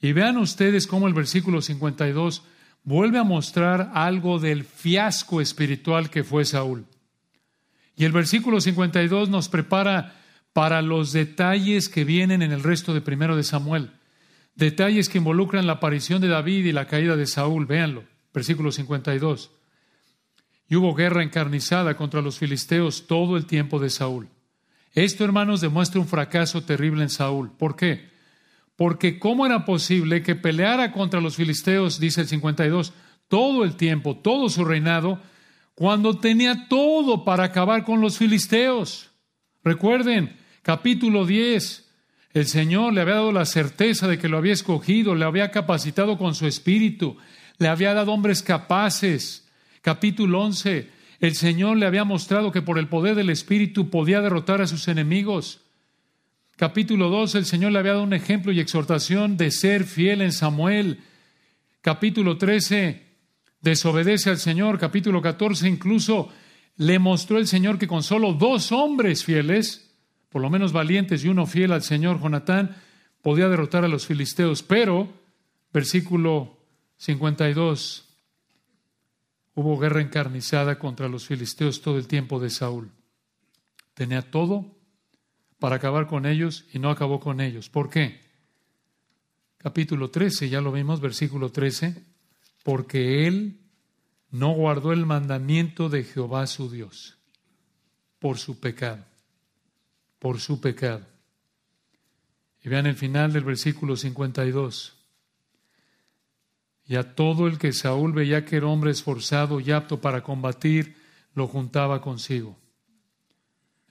[0.00, 2.44] Y vean ustedes cómo el versículo 52
[2.86, 6.86] vuelve a mostrar algo del fiasco espiritual que fue Saúl.
[7.96, 10.14] Y el versículo 52 nos prepara
[10.52, 13.90] para los detalles que vienen en el resto de primero de Samuel.
[14.54, 17.66] Detalles que involucran la aparición de David y la caída de Saúl.
[17.66, 19.50] Véanlo, versículo 52.
[20.68, 24.28] Y hubo guerra encarnizada contra los filisteos todo el tiempo de Saúl.
[24.92, 27.50] Esto, hermanos, demuestra un fracaso terrible en Saúl.
[27.50, 28.15] ¿Por qué?
[28.76, 32.92] Porque ¿cómo era posible que peleara contra los filisteos, dice el 52,
[33.28, 35.20] todo el tiempo, todo su reinado,
[35.74, 39.10] cuando tenía todo para acabar con los filisteos.
[39.62, 41.86] Recuerden, capítulo 10,
[42.32, 46.16] el Señor le había dado la certeza de que lo había escogido, le había capacitado
[46.16, 47.16] con su espíritu,
[47.58, 49.48] le había dado hombres capaces.
[49.82, 54.62] Capítulo 11, el Señor le había mostrado que por el poder del espíritu podía derrotar
[54.62, 55.65] a sus enemigos.
[56.56, 60.32] Capítulo 12, el Señor le había dado un ejemplo y exhortación de ser fiel en
[60.32, 61.00] Samuel.
[61.82, 63.02] Capítulo 13,
[63.60, 64.78] desobedece al Señor.
[64.78, 66.30] Capítulo 14 incluso
[66.76, 69.94] le mostró el Señor que con solo dos hombres fieles,
[70.30, 72.74] por lo menos valientes y uno fiel al Señor, Jonatán,
[73.20, 74.62] podía derrotar a los filisteos.
[74.62, 75.12] Pero,
[75.74, 76.56] versículo
[76.96, 78.08] 52,
[79.54, 82.92] hubo guerra encarnizada contra los filisteos todo el tiempo de Saúl.
[83.92, 84.75] Tenía todo
[85.58, 87.68] para acabar con ellos y no acabó con ellos.
[87.68, 88.20] ¿Por qué?
[89.58, 92.16] Capítulo 13, ya lo vimos, versículo 13
[92.66, 93.60] porque él
[94.32, 97.16] no guardó el mandamiento de Jehová su Dios
[98.18, 99.04] por su pecado,
[100.18, 101.06] por su pecado.
[102.64, 104.96] Y vean el final del versículo 52.
[106.86, 110.96] Y a todo el que Saúl veía que era hombre esforzado y apto para combatir,
[111.34, 112.58] lo juntaba consigo.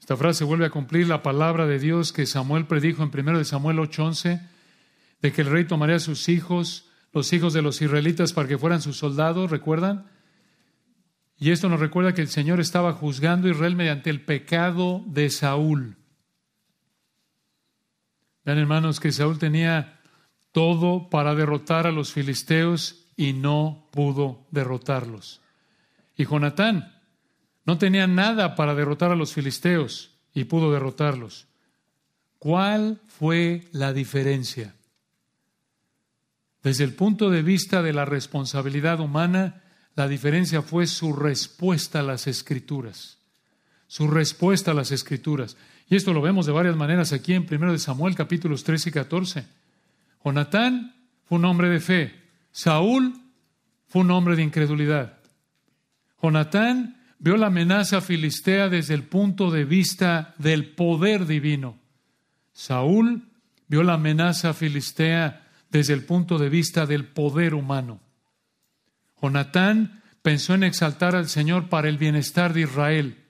[0.06, 3.80] Esta frase vuelve a cumplir la palabra de Dios que Samuel predijo en 1 Samuel
[3.80, 4.40] 8:11,
[5.20, 8.60] de que el rey tomaría a sus hijos los hijos de los israelitas para que
[8.60, 10.06] fueran sus soldados, ¿recuerdan?
[11.40, 15.32] Y esto nos recuerda que el Señor estaba juzgando a Israel mediante el pecado de
[15.32, 15.98] Saúl.
[18.44, 20.02] Vean, hermanos, que Saúl tenía
[20.52, 25.42] todo para derrotar a los filisteos y no pudo derrotarlos.
[26.16, 26.95] Y Jonatán
[27.66, 31.48] no tenía nada para derrotar a los filisteos y pudo derrotarlos.
[32.38, 34.76] ¿Cuál fue la diferencia?
[36.62, 39.64] Desde el punto de vista de la responsabilidad humana,
[39.96, 43.18] la diferencia fue su respuesta a las escrituras,
[43.88, 45.58] su respuesta a las escrituras.
[45.90, 49.48] Y esto lo vemos de varias maneras aquí en 1 Samuel capítulos 13 y 14.
[50.24, 52.14] Jonatán fue un hombre de fe.
[52.52, 53.14] Saúl
[53.88, 55.20] fue un hombre de incredulidad.
[56.22, 61.78] Jonatán vio la amenaza filistea desde el punto de vista del poder divino.
[62.54, 63.28] Saúl
[63.68, 68.00] vio la amenaza filistea desde el punto de vista del poder humano.
[69.22, 73.26] Jonatán pensó en exaltar al Señor para el bienestar de Israel.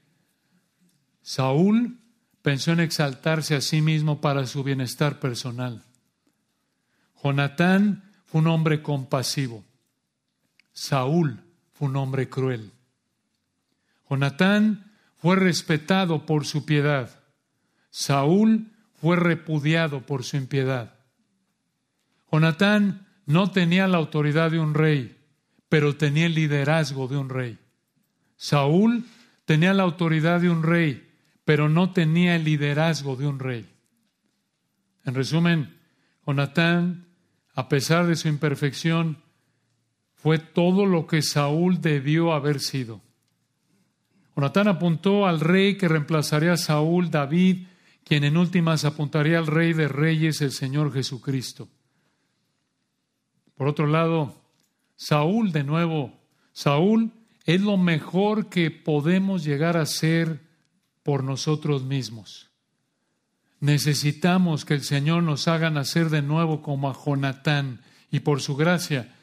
[1.22, 2.00] Saúl
[2.42, 5.84] pensó en exaltarse a sí mismo para su bienestar personal.
[7.24, 9.64] Jonatán fue un hombre compasivo.
[10.72, 11.42] Saúl
[11.74, 12.72] fue un hombre cruel.
[14.10, 17.24] Jonatán fue respetado por su piedad.
[17.90, 20.96] Saúl fue repudiado por su impiedad.
[22.32, 25.18] Jonatán no tenía la autoridad de un rey,
[25.70, 27.58] pero tenía el liderazgo de un rey.
[28.36, 29.06] Saúl
[29.46, 31.10] tenía la autoridad de un rey,
[31.44, 33.70] pero no tenía el liderazgo de un rey.
[35.06, 35.78] En resumen,
[36.26, 37.08] Jonatán,
[37.54, 39.24] a pesar de su imperfección,
[40.16, 43.05] fue todo lo que Saúl debió haber sido.
[44.36, 47.68] Jonatán apuntó al rey que reemplazaría a Saúl, David,
[48.04, 51.70] quien en últimas apuntaría al rey de reyes, el Señor Jesucristo.
[53.56, 54.42] Por otro lado,
[54.96, 56.14] Saúl de nuevo,
[56.52, 57.12] Saúl
[57.46, 60.42] es lo mejor que podemos llegar a ser
[61.04, 62.50] por nosotros mismos.
[63.60, 67.82] Necesitamos que el Señor nos haga nacer de nuevo como a Jonatán
[68.12, 69.16] y por su gracia,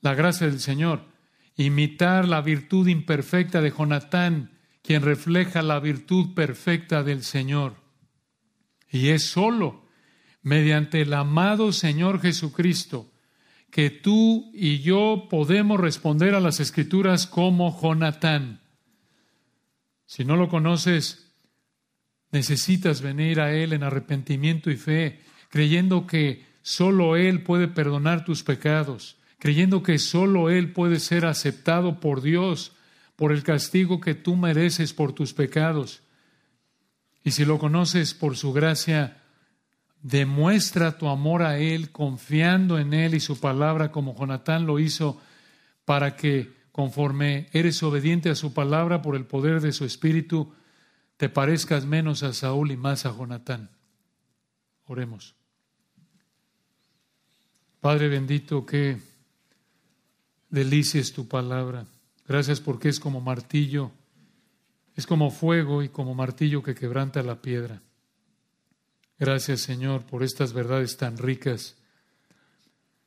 [0.00, 1.04] la gracia del Señor,
[1.56, 7.76] imitar la virtud imperfecta de Jonatán, quien refleja la virtud perfecta del Señor.
[8.90, 9.86] Y es solo
[10.42, 13.10] mediante el amado Señor Jesucristo
[13.70, 18.62] que tú y yo podemos responder a las escrituras como Jonatán.
[20.06, 21.32] Si no lo conoces,
[22.30, 28.42] necesitas venir a Él en arrepentimiento y fe, creyendo que solo Él puede perdonar tus
[28.42, 32.72] pecados, creyendo que solo Él puede ser aceptado por Dios
[33.16, 36.02] por el castigo que tú mereces por tus pecados.
[37.24, 39.22] Y si lo conoces por su gracia,
[40.06, 45.20] Demuestra tu amor a Él confiando en Él y su palabra como Jonatán lo hizo
[45.84, 50.54] para que conforme eres obediente a su palabra por el poder de su espíritu,
[51.16, 53.70] te parezcas menos a Saúl y más a Jonatán.
[54.84, 55.34] Oremos.
[57.80, 58.98] Padre bendito, qué
[60.50, 61.86] delicia es tu palabra.
[62.26, 63.90] Gracias porque es como martillo,
[64.94, 67.82] es como fuego y como martillo que quebranta la piedra.
[69.18, 71.76] Gracias Señor por estas verdades tan ricas.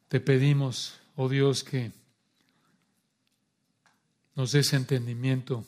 [0.08, 1.92] Te pedimos, oh Dios, que
[4.36, 5.66] nos des entendimiento,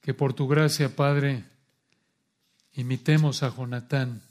[0.00, 1.44] que por tu gracia, Padre,
[2.74, 4.22] imitemos a Jonatán,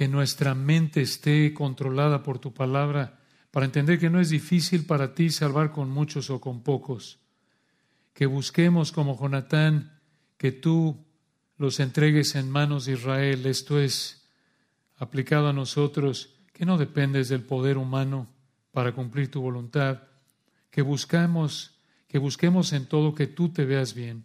[0.00, 3.20] que nuestra mente esté controlada por tu palabra
[3.50, 7.18] para entender que no es difícil para ti salvar con muchos o con pocos,
[8.14, 10.00] que busquemos como Jonatán
[10.38, 11.04] que tú
[11.58, 13.44] los entregues en manos de Israel.
[13.44, 14.26] Esto es
[14.96, 18.26] aplicado a nosotros, que no dependes del poder humano
[18.72, 20.04] para cumplir tu voluntad,
[20.70, 21.78] que buscamos,
[22.08, 24.24] que busquemos en todo que tú te veas bien,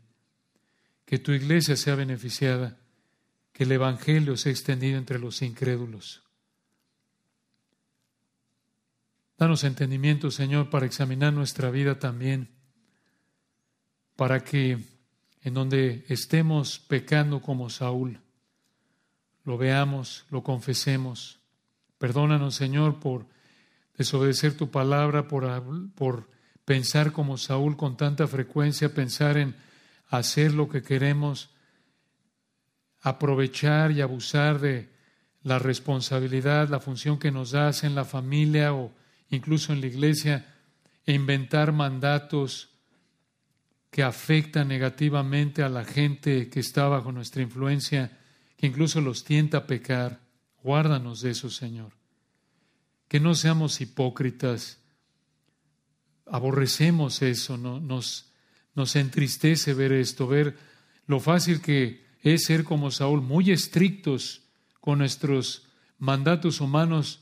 [1.04, 2.78] que tu iglesia sea beneficiada,
[3.56, 6.22] que el Evangelio sea extendido entre los incrédulos.
[9.38, 12.50] Danos entendimiento, Señor, para examinar nuestra vida también,
[14.18, 14.78] para que
[15.42, 18.20] en donde estemos pecando como Saúl,
[19.46, 21.40] lo veamos, lo confesemos.
[21.98, 23.26] Perdónanos, Señor, por
[23.98, 25.46] desobedecer tu palabra, por,
[25.94, 26.30] por
[26.66, 29.56] pensar como Saúl con tanta frecuencia, pensar en
[30.10, 31.55] hacer lo que queremos,
[33.06, 34.90] aprovechar y abusar de
[35.44, 38.92] la responsabilidad, la función que nos das en la familia o
[39.30, 40.56] incluso en la iglesia,
[41.06, 42.70] e inventar mandatos
[43.92, 48.18] que afecta negativamente a la gente que está bajo nuestra influencia,
[48.58, 50.20] que incluso los tienta a pecar.
[50.64, 51.92] Guárdanos de eso, Señor.
[53.08, 54.80] Que no seamos hipócritas.
[56.26, 57.80] Aborrecemos eso, ¿no?
[57.80, 58.32] nos,
[58.74, 60.58] nos entristece ver esto, ver
[61.06, 64.42] lo fácil que es ser como Saúl, muy estrictos
[64.82, 65.68] con nuestros
[66.00, 67.22] mandatos humanos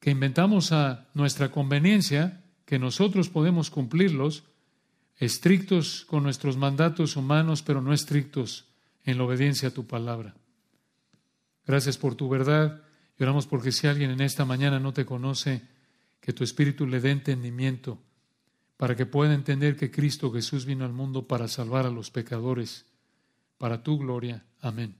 [0.00, 4.44] que inventamos a nuestra conveniencia, que nosotros podemos cumplirlos,
[5.18, 8.64] estrictos con nuestros mandatos humanos, pero no estrictos
[9.04, 10.34] en la obediencia a tu palabra.
[11.66, 12.80] Gracias por tu verdad
[13.18, 15.68] y oramos porque si alguien en esta mañana no te conoce,
[16.20, 17.98] que tu espíritu le dé entendimiento
[18.78, 22.86] para que pueda entender que Cristo Jesús vino al mundo para salvar a los pecadores,
[23.60, 24.42] para tu gloria.
[24.62, 24.99] Amén.